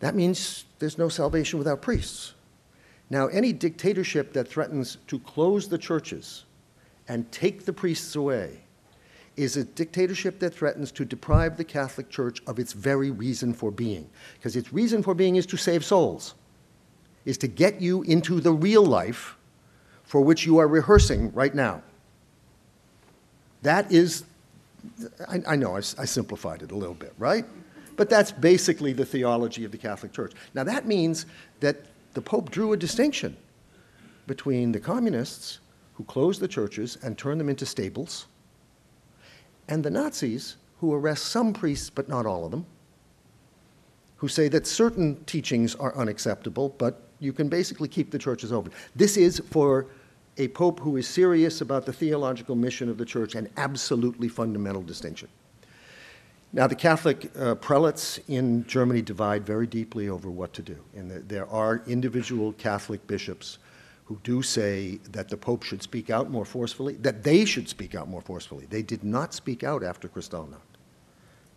[0.00, 2.34] That means there's no salvation without priests.
[3.08, 6.44] Now, any dictatorship that threatens to close the churches
[7.08, 8.60] and take the priests away
[9.36, 13.70] is a dictatorship that threatens to deprive the Catholic Church of its very reason for
[13.70, 14.08] being.
[14.34, 16.34] Because its reason for being is to save souls,
[17.24, 19.36] is to get you into the real life
[20.04, 21.82] for which you are rehearsing right now.
[23.62, 24.24] That is,
[25.28, 27.46] I, I know I, I simplified it a little bit, right?
[27.96, 30.32] But that's basically the theology of the Catholic Church.
[30.54, 31.26] Now, that means
[31.60, 31.76] that
[32.14, 33.36] the Pope drew a distinction
[34.26, 35.60] between the communists
[36.04, 38.26] who the churches and turned them into stables
[39.68, 42.66] and the Nazis who arrest some priests, but not all of them,
[44.16, 48.72] who say that certain teachings are unacceptable, but you can basically keep the churches open.
[48.96, 49.86] This is for
[50.38, 54.82] a pope who is serious about the theological mission of the church an absolutely fundamental
[54.82, 55.28] distinction.
[56.52, 60.76] Now, the Catholic uh, prelates in Germany divide very deeply over what to do.
[60.94, 63.58] And the, there are individual Catholic bishops
[64.12, 67.94] who do say that the Pope should speak out more forcefully, that they should speak
[67.94, 68.66] out more forcefully.
[68.68, 70.60] They did not speak out after Kristallnacht.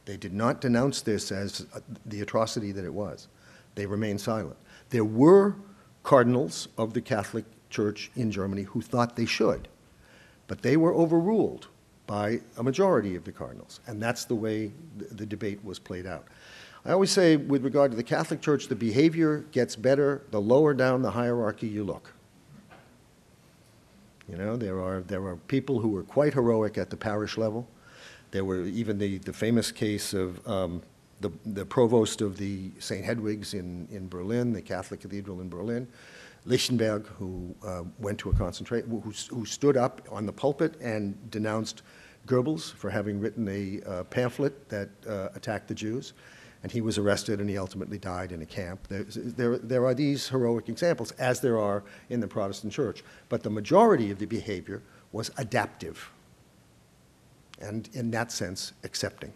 [0.06, 3.28] They did not denounce this as uh, the atrocity that it was.
[3.74, 4.56] They remained silent.
[4.89, 5.56] There were
[6.03, 9.68] cardinals of the Catholic Church in Germany who thought they should.
[10.47, 11.68] But they were overruled
[12.08, 16.06] by a majority of the cardinals, and that's the way the, the debate was played
[16.06, 16.26] out.
[16.86, 20.74] I always say, with regard to the Catholic Church, the behavior gets better the lower
[20.74, 22.14] down the hierarchy you look.
[24.28, 27.67] You know, there are, there are people who were quite heroic at the parish level.
[28.32, 30.82] There were even the, the famous case of um,
[31.21, 33.05] the, the provost of the St.
[33.05, 35.88] Hedwig's in, in Berlin, the Catholic Cathedral in Berlin,
[36.45, 41.15] Lichtenberg, who uh, went to a concentrate, who, who stood up on the pulpit and
[41.32, 41.84] denounced
[42.28, 46.13] Goebbels for having written a uh, pamphlet that uh, attacked the Jews.
[46.66, 48.88] And he was arrested and he ultimately died in a camp.
[48.88, 53.03] There, there, there are these heroic examples, as there are in the Protestant church.
[53.30, 56.09] But the majority of the behavior was adaptive.
[57.61, 59.32] And in that sense, accepting.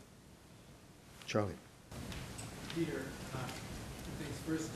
[1.28, 1.54] Charlie.
[2.76, 3.04] Peter,
[3.36, 3.38] uh,
[4.18, 4.72] thanks first.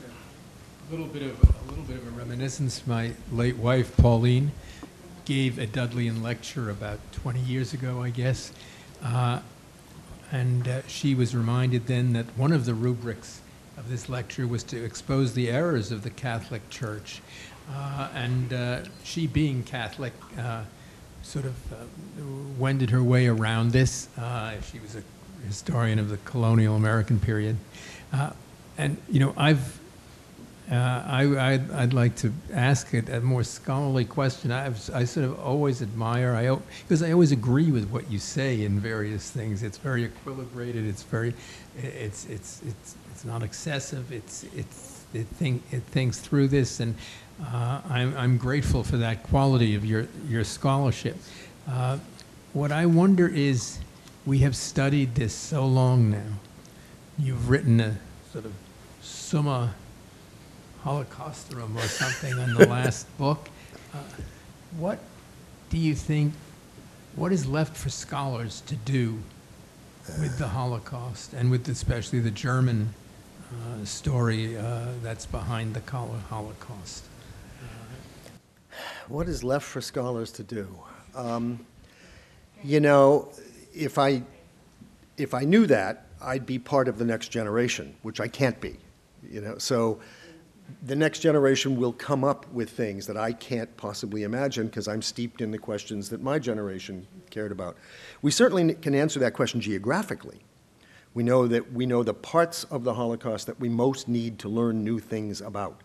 [0.88, 2.86] A little bit of a little bit of a reminiscence.
[2.86, 4.52] My late wife, Pauline,
[5.24, 8.52] gave a Dudleyan lecture about 20 years ago, I guess,
[9.02, 9.40] uh,
[10.34, 13.40] and uh, she was reminded then that one of the rubrics
[13.78, 17.22] of this lecture was to expose the errors of the Catholic Church,
[17.72, 20.64] uh, and uh, she, being Catholic, uh,
[21.22, 21.76] sort of uh,
[22.58, 24.08] wended her way around this.
[24.72, 25.02] she was a
[25.46, 27.56] historian of the colonial American period.
[28.12, 28.30] Uh,
[28.76, 29.78] and, you know, I've,
[30.70, 34.50] uh, I, I'd, I'd, like to ask a, a more scholarly question.
[34.50, 38.64] I've, I sort of always admire, I, because I always agree with what you say
[38.64, 39.62] in various things.
[39.62, 41.34] It's very equilibrated, it's very,
[41.76, 46.94] it's, it's, it's, it's not excessive, it's, it's, it, think, it thinks through this, and
[47.42, 51.16] uh, I'm, I'm grateful for that quality of your, your scholarship.
[51.68, 51.98] Uh,
[52.54, 53.78] what I wonder is,
[54.24, 56.38] we have studied this so long now.
[57.18, 57.98] You've written a
[58.32, 58.52] sort of
[59.02, 59.74] Summa
[60.84, 63.48] Holocaustorum or something in the last book.
[63.92, 63.98] Uh,
[64.76, 64.98] what
[65.70, 66.34] do you think,
[67.16, 69.18] what is left for scholars to do
[70.20, 72.92] with the Holocaust and with especially the German
[73.50, 77.04] uh, story uh, that's behind the Holocaust?
[79.08, 80.68] What is left for scholars to do?
[81.14, 81.64] Um,
[82.62, 83.28] you know,
[83.74, 84.22] if I,
[85.16, 88.76] if I knew that, I'd be part of the next generation, which I can't be.
[89.30, 90.00] You know, so
[90.82, 95.02] the next generation will come up with things that I can't possibly imagine because I'm
[95.02, 97.76] steeped in the questions that my generation cared about.
[98.22, 100.40] We certainly can answer that question geographically.
[101.14, 104.48] We know that we know the parts of the Holocaust that we most need to
[104.48, 105.80] learn new things about.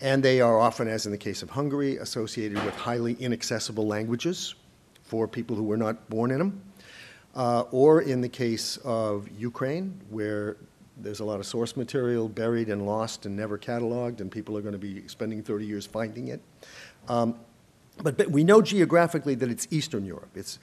[0.00, 4.54] And they are often, as in the case of Hungary, associated with highly inaccessible languages
[5.04, 6.62] for people who were not born in them.
[7.34, 10.58] Uh, or in the case of Ukraine, where
[10.96, 14.60] there's a lot of source material buried and lost and never cataloged, and people are
[14.60, 16.40] going to be spending 30 years finding it.
[17.08, 17.36] Um,
[18.02, 20.30] but, but, we know geographically that it's Eastern Europe.
[20.34, 20.58] It's,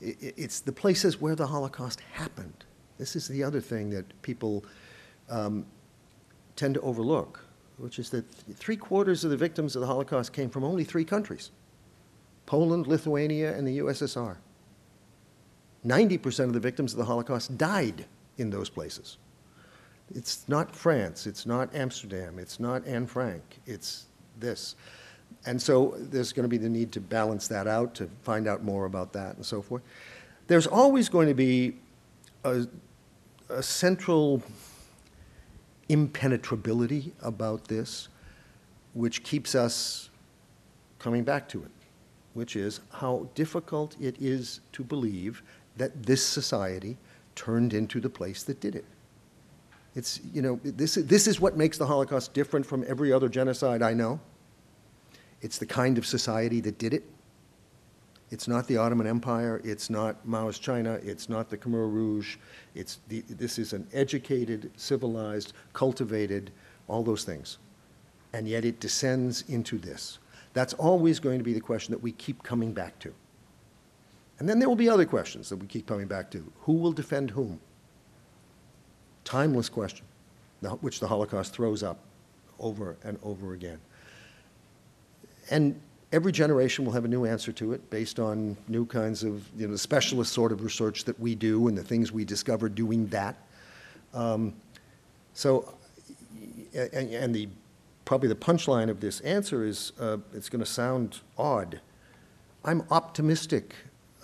[0.00, 2.64] it, it's the places where the Holocaust happened.
[2.98, 4.64] This is the other thing that people
[5.28, 5.66] um,
[6.54, 7.40] tend to overlook,
[7.78, 11.04] which is that three quarters of the victims of the Holocaust came from only three
[11.04, 11.50] countries
[12.46, 14.36] Poland, Lithuania, and the USSR.
[15.86, 19.18] 90% of the victims of the Holocaust died in those places.
[20.14, 24.06] It's not France, it's not Amsterdam, it's not Anne Frank, it's
[24.38, 24.74] this.
[25.46, 28.62] And so there's going to be the need to balance that out, to find out
[28.64, 29.82] more about that and so forth.
[30.48, 31.76] There's always going to be
[32.44, 32.66] a,
[33.48, 34.42] a central
[35.88, 38.08] impenetrability about this,
[38.94, 40.10] which keeps us
[40.98, 41.70] coming back to it,
[42.34, 45.42] which is how difficult it is to believe
[45.76, 46.96] that this society
[47.34, 48.84] turned into the place that did it.
[49.94, 53.82] It's, you know, this, this is what makes the Holocaust different from every other genocide
[53.82, 54.20] I know.
[55.42, 57.04] It's the kind of society that did it.
[58.30, 59.60] It's not the Ottoman Empire.
[59.64, 61.00] It's not Mao's China.
[61.02, 62.36] It's not the Khmer Rouge.
[62.74, 66.52] It's the, this is an educated, civilized, cultivated,
[66.86, 67.58] all those things.
[68.32, 70.20] And yet it descends into this.
[70.52, 73.12] That's always going to be the question that we keep coming back to.
[74.38, 76.52] And then there will be other questions that we keep coming back to.
[76.60, 77.60] Who will defend whom?
[79.24, 80.04] Timeless question,
[80.80, 81.98] which the Holocaust throws up
[82.58, 83.78] over and over again.
[85.50, 85.80] And
[86.12, 89.66] every generation will have a new answer to it based on new kinds of, you
[89.66, 93.06] know, the specialist sort of research that we do and the things we discover doing
[93.08, 93.36] that.
[94.12, 94.54] Um,
[95.34, 95.74] so,
[96.74, 97.48] and, and, the
[98.04, 101.80] probably the punchline of this answer is uh, it's going to sound odd.
[102.64, 103.74] I'm optimistic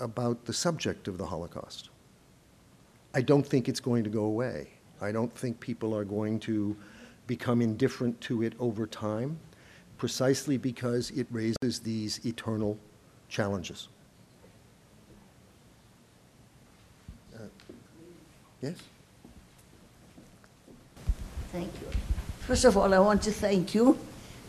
[0.01, 1.90] about the subject of the Holocaust.
[3.14, 4.76] I don't think it's going to go away.
[5.01, 6.77] I don't think people are going to
[7.27, 9.39] become indifferent to it over time
[9.98, 12.78] precisely because it raises these eternal
[13.28, 13.89] challenges.
[17.35, 17.44] Uh,
[18.62, 18.77] Yes?
[21.52, 21.89] Thank you.
[22.40, 23.98] First of all, I want to thank you,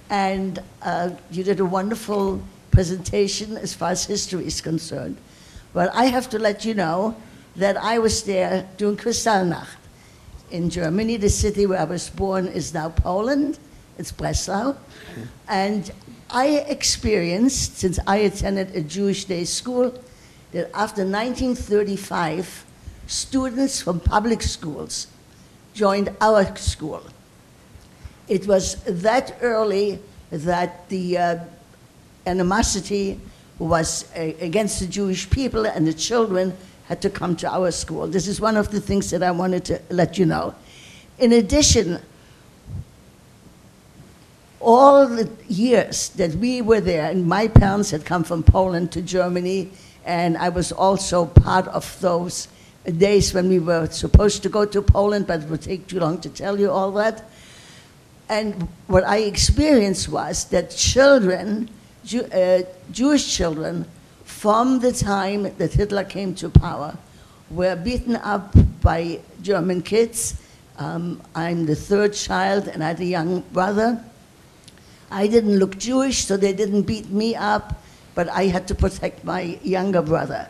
[0.09, 2.41] and uh, you did a wonderful
[2.71, 5.17] presentation as far as history is concerned.
[5.73, 7.15] But I have to let you know
[7.55, 9.76] that I was there during Kristallnacht
[10.51, 11.17] in Germany.
[11.17, 13.59] The city where I was born is now Poland.
[13.97, 14.75] It's Breslau.
[15.47, 15.91] And
[16.29, 19.93] I experienced, since I attended a Jewish day school,
[20.51, 22.65] that after 1935,
[23.07, 25.07] students from public schools
[25.73, 27.01] joined our school.
[28.27, 29.99] It was that early
[30.31, 31.39] that the uh,
[32.25, 33.19] animosity
[33.59, 36.55] was uh, against the Jewish people, and the children
[36.87, 38.07] had to come to our school.
[38.07, 40.55] This is one of the things that I wanted to let you know.
[41.19, 41.99] In addition,
[44.61, 49.01] all the years that we were there, and my parents had come from Poland to
[49.01, 49.69] Germany,
[50.05, 52.47] and I was also part of those
[52.97, 56.21] days when we were supposed to go to Poland, but it would take too long
[56.21, 57.29] to tell you all that.
[58.29, 61.69] And what I experienced was that children,
[62.05, 62.61] Jew, uh,
[62.91, 63.85] Jewish children,
[64.37, 66.95] from the time that Hitler came to power,
[67.49, 70.39] were beaten up by German kids.
[70.77, 73.99] Um, I'm the third child, and I had a young brother.
[75.09, 77.81] I didn't look Jewish, so they didn't beat me up,
[78.13, 80.47] but I had to protect my younger brother.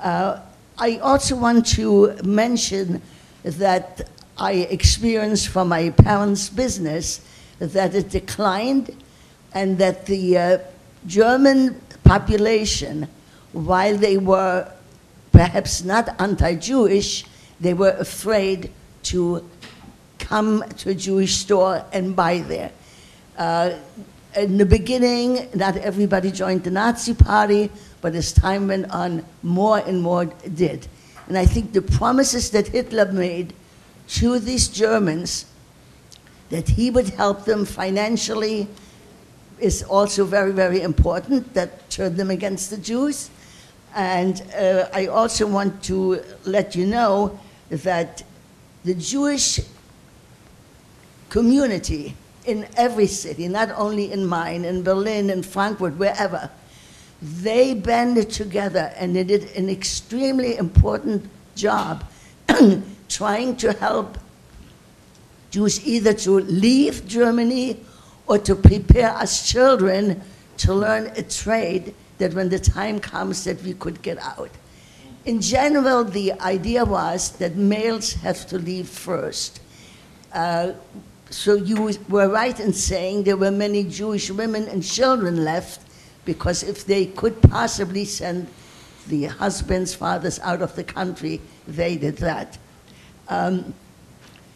[0.00, 0.40] Uh,
[0.78, 3.02] I also want to mention
[3.44, 7.20] that I experienced from my parents' business
[7.58, 8.96] that it declined
[9.52, 10.58] and that the uh,
[11.06, 13.06] German population,
[13.52, 14.70] while they were
[15.32, 17.24] perhaps not anti Jewish,
[17.60, 18.70] they were afraid
[19.04, 19.48] to
[20.18, 22.72] come to a Jewish store and buy there.
[23.36, 23.74] Uh,
[24.36, 27.70] in the beginning, not everybody joined the Nazi Party,
[28.00, 30.86] but as time went on, more and more did.
[31.28, 33.54] And I think the promises that Hitler made
[34.08, 35.46] to these Germans
[36.50, 38.68] that he would help them financially
[39.58, 41.52] is also very, very important.
[41.54, 43.30] That turned them against the Jews.
[43.94, 47.38] And uh, I also want to let you know
[47.70, 48.22] that
[48.84, 49.60] the Jewish
[51.28, 52.14] community
[52.46, 56.50] in every city, not only in mine, in Berlin, in Frankfurt, wherever,
[57.20, 62.04] they banded together and they did an extremely important job
[63.08, 64.16] trying to help
[65.50, 67.80] Jews either to leave Germany
[68.26, 70.20] or to prepare us children
[70.58, 74.50] to learn a trade that when the time comes that we could get out.
[75.24, 79.60] In general, the idea was that males have to leave first.
[80.32, 80.72] Uh,
[81.30, 85.80] so you were right in saying there were many Jewish women and children left
[86.24, 88.48] because if they could possibly send
[89.08, 92.58] the husbands, fathers out of the country, they did that.
[93.28, 93.74] Um,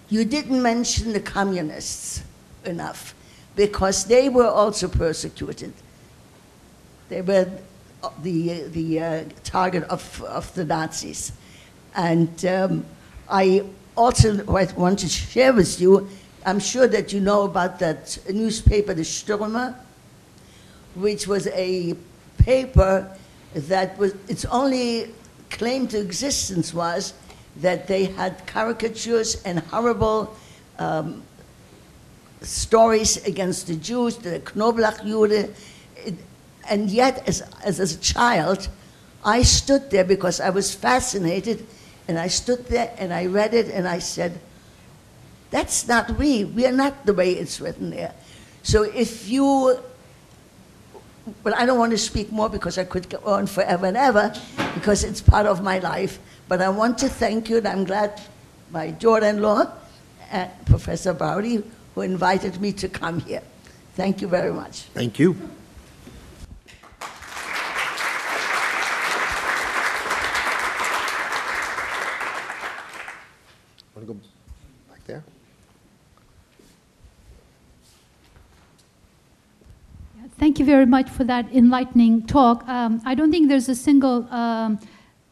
[0.09, 2.23] you didn't mention the communists
[2.65, 3.15] enough
[3.57, 5.73] because they were also persecuted.
[7.13, 7.47] They were
[8.23, 11.33] the, the uh, target of, of the Nazis.
[11.95, 12.87] And um,
[13.29, 13.65] I
[13.95, 16.09] also want to share with you,
[16.47, 19.75] I'm sure that you know about that newspaper, the Stürmer,
[20.95, 21.95] which was a
[22.39, 23.15] paper
[23.53, 25.11] that was, its only
[25.51, 27.13] claim to existence was
[27.57, 30.35] that they had caricatures and horrible
[30.79, 31.23] um,
[32.41, 35.55] stories against the Jews, the Knoblauchjude.
[36.69, 38.69] And yet, as, as, as a child,
[39.25, 41.67] I stood there because I was fascinated,
[42.09, 44.41] and I stood there and I read it and I said,
[45.51, 46.45] that's not we.
[46.45, 48.13] We are not the way it's written there.
[48.63, 49.79] So if you,
[51.43, 54.33] but I don't want to speak more because I could go on forever and ever
[54.75, 56.19] because it's part of my life.
[56.49, 58.21] But I want to thank you, and I'm glad
[58.71, 59.71] my daughter-in-law,
[60.33, 61.63] uh, Professor Bowdy,
[61.95, 63.43] who invited me to come here.
[63.95, 64.83] Thank you very much.
[64.95, 65.37] Thank you.
[73.95, 74.15] Want to go
[74.89, 75.23] back there?
[80.43, 82.67] Thank you very much for that enlightening talk.
[82.67, 84.81] Um, I don't think there's a single um,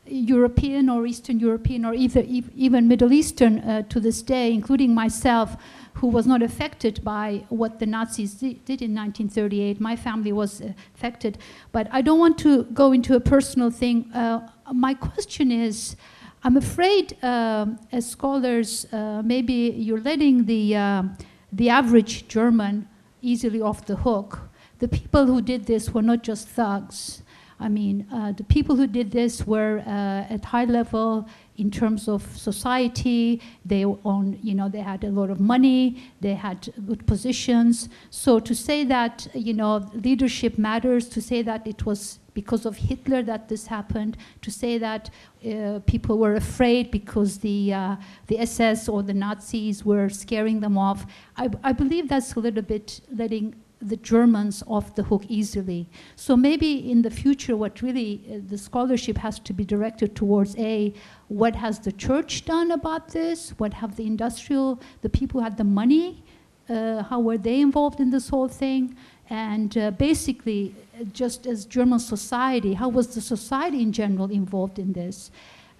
[0.07, 5.57] European or Eastern European or either, even Middle Eastern uh, to this day, including myself,
[5.95, 9.81] who was not affected by what the Nazis did, in 1938.
[9.81, 10.63] My family was
[10.95, 11.39] affected.
[11.73, 14.13] But I don't want to go into a personal thing.
[14.13, 15.97] Uh, my question is,
[16.45, 21.03] I'm afraid uh, as scholars, uh, maybe you're letting the, uh,
[21.51, 22.89] the average German
[23.23, 24.50] easily off the hook.
[24.81, 27.23] The people who did this were not just thugs.
[27.63, 31.29] I mean, uh, the people who did this were uh, at high level
[31.59, 33.43] in terms of society.
[33.67, 36.03] They own, you know, they had a lot of money.
[36.23, 37.91] They had good positions.
[38.09, 42.77] So to say that, you know, leadership matters, to say that it was because of
[42.79, 45.11] Hitler that this happened, to say that
[45.47, 47.97] uh, people were afraid because the, uh,
[48.29, 51.05] the SS or the Nazis were scaring them off,
[51.37, 55.89] I, I believe that's a little bit letting the Germans off the hook easily.
[56.17, 60.57] So maybe in the future, what really uh, the scholarship has to be directed towards
[60.59, 60.93] a
[61.29, 63.51] what has the church done about this?
[63.59, 66.23] What have the industrial, the people who had the money,
[66.69, 68.97] uh, how were they involved in this whole thing?
[69.31, 74.79] And uh, basically, uh, just as German society, how was the society in general involved
[74.79, 75.31] in this?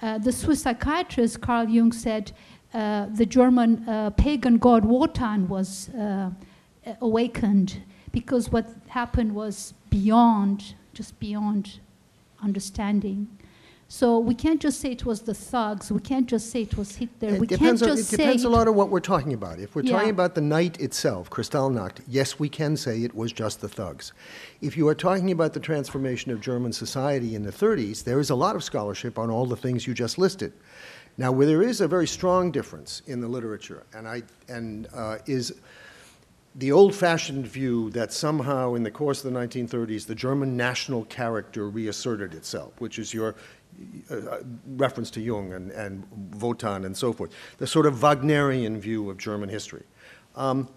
[0.01, 2.33] Uh, the Swiss psychiatrist Carl Jung said
[2.73, 3.85] uh, the German
[4.17, 5.91] pagan god Wotan was
[7.01, 7.83] awakened
[8.13, 11.79] because what happened was beyond, just beyond
[12.43, 13.29] understanding.
[13.93, 15.91] So we can't just say it was the thugs.
[15.91, 17.31] We can't just say it was Hitler.
[17.35, 19.33] It we depends, can't on, just it say depends a lot on what we're talking
[19.33, 19.59] about.
[19.59, 19.97] If we're Yeah.
[19.97, 24.13] talking about the night itself, Kristallnacht, yes, we can say it was just the thugs.
[24.61, 28.31] If you are talking about the transformation of German society in the 30s, there is
[28.31, 30.53] a lot of scholarship on all the things you just listed.
[31.19, 35.19] Now, where there is a very strong difference in the literature, and, I, and uh,
[35.27, 35.53] is
[36.55, 41.69] the old-fashioned view that somehow in the course of the 1930s the German national character
[41.69, 43.37] reasserted itself, which is your
[44.11, 44.41] uh, uh,
[44.77, 46.05] reference to Jung and, and
[46.41, 49.85] Wotan and so forth, the sort of Wagnerian view of German history.
[50.35, 50.69] Um,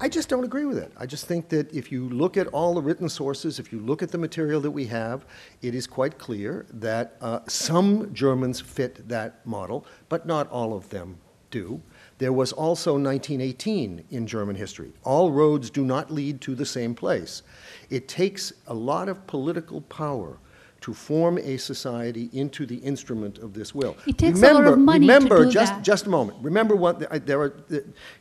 [0.00, 0.92] I just don't agree with it.
[0.96, 4.00] I just think that if you look at all the written sources, if you look
[4.00, 5.26] at the material that we have,
[5.60, 10.88] it is quite clear that uh, some Germans fit that model, but not all of
[10.90, 11.18] them
[11.50, 11.82] do.
[12.18, 14.92] There was also 1918 in German history.
[15.04, 17.42] All roads do not lead to the same place.
[17.90, 20.38] It takes a lot of political power
[20.80, 23.96] to form a society into the instrument of this will.
[24.06, 25.82] It takes a lot remember, of money to remember, do just, that.
[25.82, 26.38] just a moment.
[26.40, 27.52] Remember what I- there are.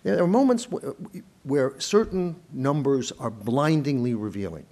[0.03, 4.65] There are moments wh- where certain numbers are blindingly revealing.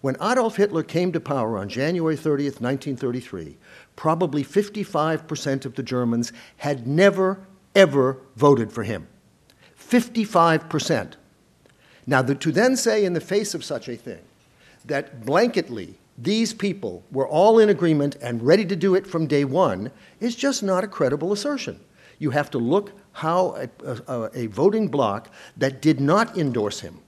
[0.00, 3.56] When Adolf Hitler came to power on January 30th, 1933,
[3.94, 9.08] probably 55% of the Germans had never, ever voted for him.
[9.78, 11.14] 55%.
[12.06, 14.20] Now, the, to then say in the face of such a thing
[14.84, 19.44] that blanketly these people were all in agreement and ready to do it from day
[19.44, 19.90] one
[20.20, 21.80] is just not a credible assertion.
[22.18, 23.68] You have to look how a,
[24.08, 26.98] a, a voting bloc that did not endorse him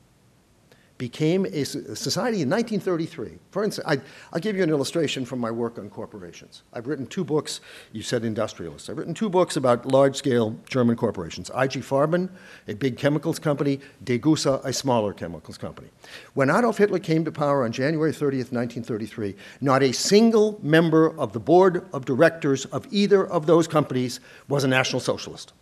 [0.97, 3.39] became a society in 1933.
[3.51, 4.01] For instance, I,
[4.33, 6.63] I'll give you an illustration from my work on corporations.
[6.73, 7.61] I've written two books,
[7.93, 8.89] you said industrialists.
[8.89, 12.29] I've written two books about large scale German corporations IG Farben,
[12.69, 15.89] a big chemicals company, Degussa, a smaller chemicals company.
[16.35, 21.33] When Adolf Hitler came to power on January 30th, 1933, not a single member of
[21.33, 25.53] the board of directors of either of those companies was a National Socialist.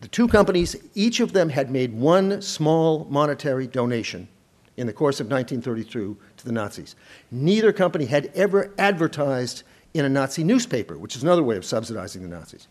[0.00, 4.28] The two companies, each of them had made one small monetary donation
[4.76, 6.96] in the course of 1932 to the Nazis.
[7.30, 9.62] Neither company had ever advertised
[9.92, 12.66] in a Nazi newspaper, which is another way of subsidizing the Nazis.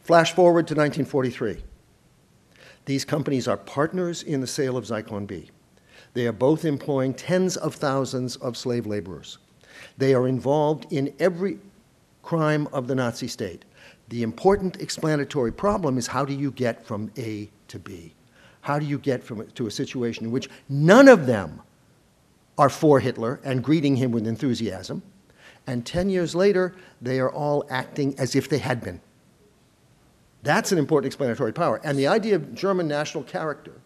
[0.00, 1.62] Flash forward to 1943.
[2.86, 5.50] These companies are partners in the sale of Zyklon B.
[6.14, 9.38] They are both employing tens of thousands of slave laborers.
[9.96, 11.58] They are involved in every
[12.22, 13.64] crime of the Nazi state.
[14.14, 18.14] The important explanatory problem is how do you get from A to B?
[18.60, 21.60] How do you get from, to a situation in which none of them
[22.56, 25.02] are for Hitler and greeting him with enthusiasm,
[25.66, 29.00] and 10 years later, they are all acting as if they had been?
[30.44, 31.80] That's an important explanatory power.
[31.82, 33.80] And the idea of German national character,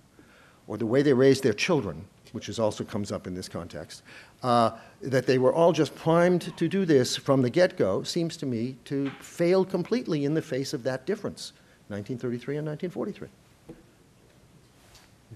[0.66, 4.02] or the way they raised their children, which is also comes up in this context,
[4.42, 8.46] uh, that they were all just primed to do this from the get-go, seems to
[8.46, 11.52] me to fail completely in the face of that difference,
[11.88, 13.28] 1933 and 1943.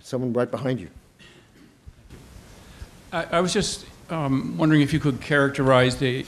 [0.01, 0.89] Someone right behind you.
[3.13, 6.25] I, was just um, wondering if you could characterize the,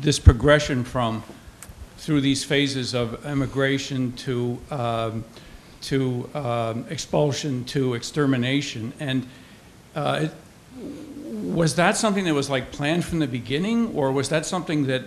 [0.00, 1.22] this progression from
[1.98, 5.24] through these phases of immigration to um,
[5.82, 9.26] to um, expulsion to extermination, and
[9.94, 10.26] uh,
[11.54, 15.04] was that something that was like planned from the beginning, or was that something that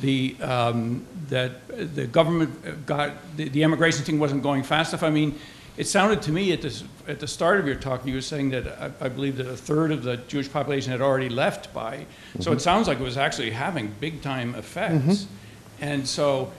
[0.00, 5.02] the um, that the government got the, the immigration thing wasn't going fast enough?
[5.02, 5.38] I mean,
[5.76, 8.50] it sounded to me at this at the start of your talk, you were saying
[8.50, 12.06] that I, I believe that a third of the Jewish population had already left by.
[12.40, 15.26] So it sounds like it was actually having big time effects.
[15.80, 16.52] And so,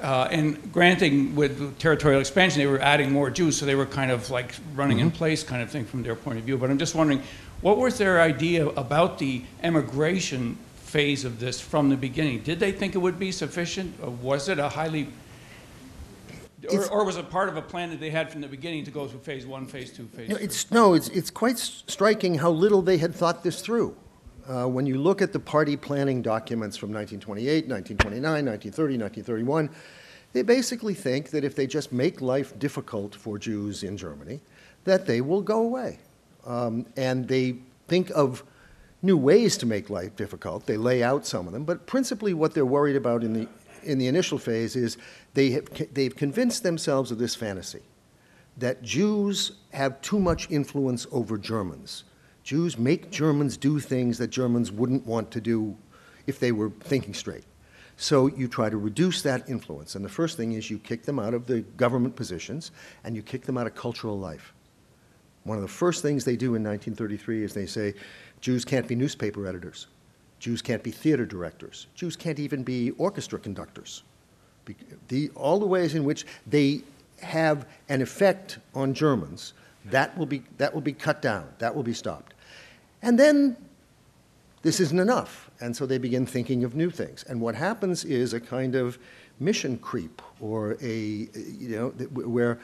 [0.00, 4.10] uh, and granting with territorial expansion, they were adding more Jews, so they were kind
[4.10, 6.56] of like running in place kind of thing from their point of view.
[6.56, 7.22] But I'm just wondering,
[7.62, 12.42] what was their idea about the emigration phase of this from the beginning?
[12.42, 13.94] Did they think it would be sufficient?
[14.02, 15.08] Or was it a highly,
[16.70, 18.90] or, or was it part of a plan that they had from the beginning to
[18.90, 20.44] go through phase one, phase two, phase No, three?
[20.44, 23.96] it's, no, it's, it's quite striking how little they had thought this through.
[24.46, 29.70] Uh, when you look at the party planning documents from 1928, 1929, 1930, 1931,
[30.32, 34.40] they basically think that if they just make life difficult for Jews in Germany,
[34.82, 36.00] that they will go away.
[36.44, 37.56] Um, and they
[37.88, 38.44] think of
[39.02, 40.66] new ways to make life difficult.
[40.66, 43.48] They lay out some of them, but principally what they're worried about in the,
[43.82, 44.96] in the initial phase is
[45.34, 47.82] they have, they've convinced themselves of this fantasy
[48.58, 52.04] that Jews have too much influence over Germans.
[52.44, 55.76] Jews make Germans do things that Germans wouldn't want to do
[56.26, 57.44] if they were thinking straight.
[57.96, 59.94] So you try to reduce that influence.
[59.94, 62.72] And the first thing is you kick them out of the government positions
[63.04, 64.52] and you kick them out of cultural life.
[65.44, 67.94] One of the first things they do in 1933 is they say
[68.40, 69.86] Jews can't be newspaper editors,
[70.38, 74.02] Jews can't be theater directors, Jews can't even be orchestra conductors.
[75.08, 76.82] The, all the ways in which they
[77.20, 79.54] have an effect on Germans,
[79.86, 82.34] that will be, that will be cut down, that will be stopped.
[83.02, 83.56] And then
[84.62, 85.50] this isn't enough.
[85.60, 87.24] And so they begin thinking of new things.
[87.28, 88.98] And what happens is a kind of
[89.40, 92.58] mission creep or a, you know, where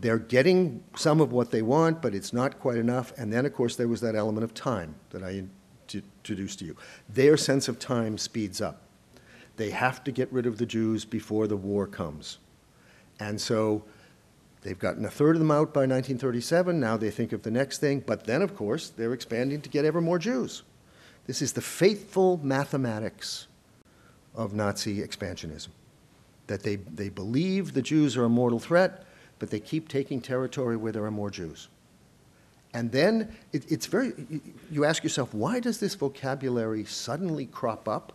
[0.00, 3.12] they're getting some of what they want, but it's not quite enough.
[3.16, 5.42] And then, of course, there was that element of time that I
[5.92, 6.76] introduced to you.
[7.08, 8.82] Their sense of time speeds up.
[9.56, 12.38] They have to get rid of the Jews before the war comes.
[13.18, 13.82] And so
[14.62, 16.78] they've gotten a third of them out by 1937.
[16.78, 18.04] Now they think of the next thing.
[18.06, 20.62] But then, of course, they're expanding to get ever more Jews.
[21.26, 23.48] This is the faithful mathematics
[24.36, 25.68] of Nazi expansionism.
[26.46, 29.04] That they, they believe the Jews are a mortal threat,
[29.38, 31.68] but they keep taking territory where there are more Jews.
[32.74, 34.12] And then it, it's very,
[34.70, 38.12] you- ask yourself, why does this vocabulary suddenly crop up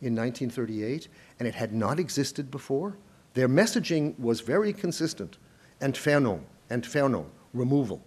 [0.00, 1.08] in 1938
[1.38, 2.96] and it had not existed before?
[3.34, 5.38] Their messaging was very consistent
[5.80, 6.40] Entfernung,
[6.70, 8.02] Entfernung, removal.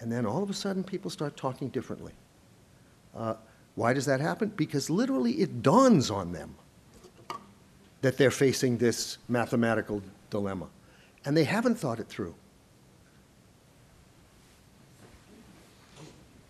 [0.00, 2.12] And then all of a sudden people start talking differently.
[3.16, 3.34] Uh,
[3.74, 4.52] why does that happen?
[4.54, 6.54] Because literally it dawns on them
[8.02, 10.66] that they're facing this mathematical dilemma.
[11.24, 12.34] And they haven't thought it through.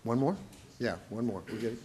[0.03, 0.37] One more?
[0.79, 1.43] Yeah, one more.
[1.51, 1.79] We get it.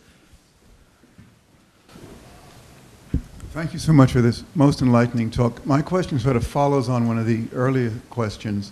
[3.52, 5.66] Thank you so much for this most enlightening talk.
[5.66, 8.72] My question sort of follows on one of the earlier questions.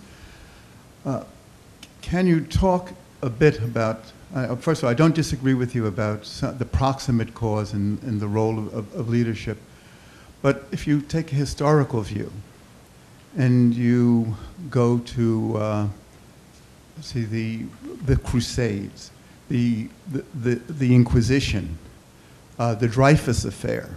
[1.04, 1.24] Uh,
[2.00, 2.92] can you talk
[3.22, 4.04] a bit about,
[4.34, 6.22] uh, first of all, I don't disagree with you about
[6.58, 9.58] the proximate cause and, and the role of, of leadership,
[10.42, 12.30] but if you take a historical view
[13.38, 14.36] and you
[14.68, 15.88] go to, uh,
[17.00, 17.64] see, the,
[18.04, 19.12] the Crusades,
[19.48, 21.78] the, the, the, the Inquisition,
[22.58, 23.96] uh, the Dreyfus Affair,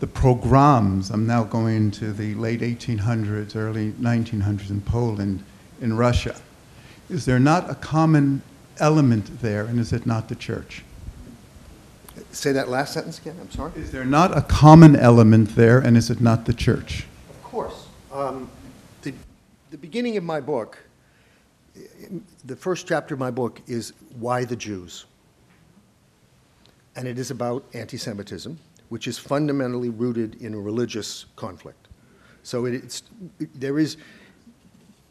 [0.00, 5.44] the pogroms, I'm now going to the late 1800s, early 1900s in Poland,
[5.82, 6.34] in Russia.
[7.10, 8.40] Is there not a common
[8.78, 10.82] element there, and is it not the church?
[12.32, 13.72] Say that last sentence again, I'm sorry.
[13.76, 17.04] Is there not a common element there, and is it not the church?
[17.28, 17.86] Of course.
[18.10, 18.48] Um,
[19.72, 20.78] the beginning of my book,
[22.44, 25.06] the first chapter of my book is Why the Jews?
[26.94, 28.58] And it is about anti Semitism,
[28.90, 31.88] which is fundamentally rooted in a religious conflict.
[32.42, 33.02] So it, it's,
[33.54, 33.96] there is,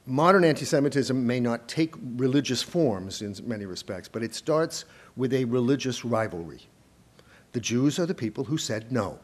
[0.06, 4.86] modern anti Semitism may not take religious forms in many respects, but it starts
[5.16, 6.62] with a religious rivalry.
[7.54, 9.18] The Jews are the people who said no.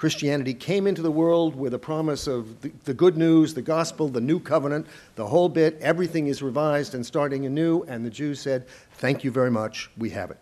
[0.00, 4.08] Christianity came into the world with a promise of the, the, good news, the gospel,
[4.08, 5.78] the new covenant, the whole bit.
[5.82, 7.82] Everything is revised and starting anew.
[7.82, 10.38] And the Jews said, Thank you very much, we have it.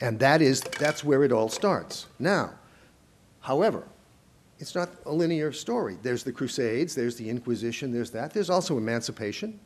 [0.00, 2.06] And that is, that's where it all starts.
[2.18, 2.54] Now,
[3.38, 3.84] however,
[4.58, 5.96] it's not a linear story.
[6.02, 8.34] There's the Crusades, there's the Inquisition, there's that.
[8.34, 9.60] There's also emancipation.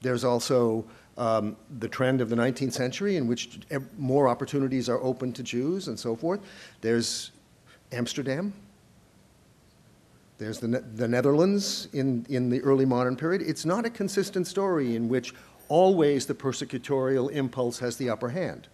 [0.00, 0.86] There's also
[1.18, 3.60] um, the trend of the 19th century in which
[3.98, 6.40] more opportunities are open to Jews and so forth.
[6.80, 7.30] There's
[7.92, 8.52] Amsterdam.
[10.38, 13.42] There's the, Ne- the Netherlands in, in the early modern period.
[13.42, 15.34] It's not a consistent story in which
[15.68, 18.68] always the persecutorial impulse has the upper hand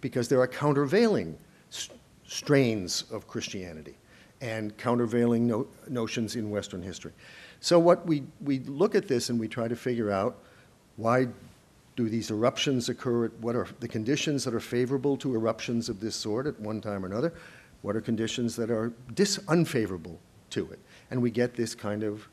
[0.00, 1.36] because there are countervailing
[2.26, 3.94] strains of Christianity
[4.40, 7.12] and countervailing no- notions in Western history.
[7.60, 10.38] So what we, we look at this and we try to figure out
[10.96, 11.28] why
[11.94, 13.28] do these eruptions occur?
[13.40, 17.04] What are the conditions that are favorable to eruptions of this sort at one time
[17.04, 17.32] or another?
[17.82, 20.18] What are conditions that are dis, unfavorable
[20.50, 20.78] to it?
[21.10, 22.28] And we get this kind of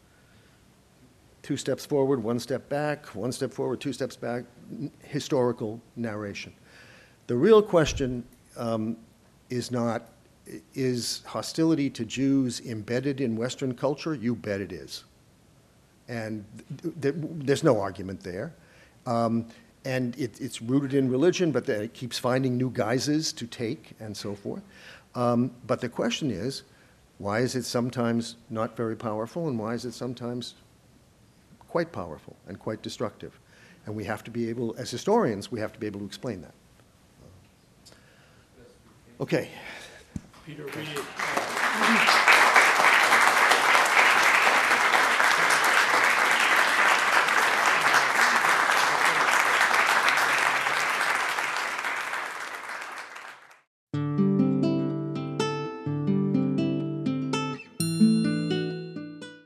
[1.42, 6.54] two steps forward, one step back, one step forward, two steps back, n- historical narration.
[7.28, 8.24] The real question
[8.58, 8.98] um,
[9.50, 10.10] is not,
[10.74, 14.14] is hostility to Jews embedded in Western culture?
[14.14, 15.04] You bet it is.
[16.08, 16.46] And
[16.82, 18.54] th- th- there's no argument there.
[19.06, 19.46] Um,
[19.86, 24.16] and it, it's rooted in religion, but it keeps finding new guises to take and
[24.16, 24.62] so forth.
[25.15, 26.64] Um, but the question is,
[27.18, 30.56] why is it sometimes not very powerful, and why is it sometimes
[31.68, 33.38] quite powerful and quite destructive?
[33.86, 36.41] And we have to be able, as historians, we have to be able to explain
[36.41, 36.53] that.
[39.19, 39.49] Okay.
[40.45, 42.19] Peter, we,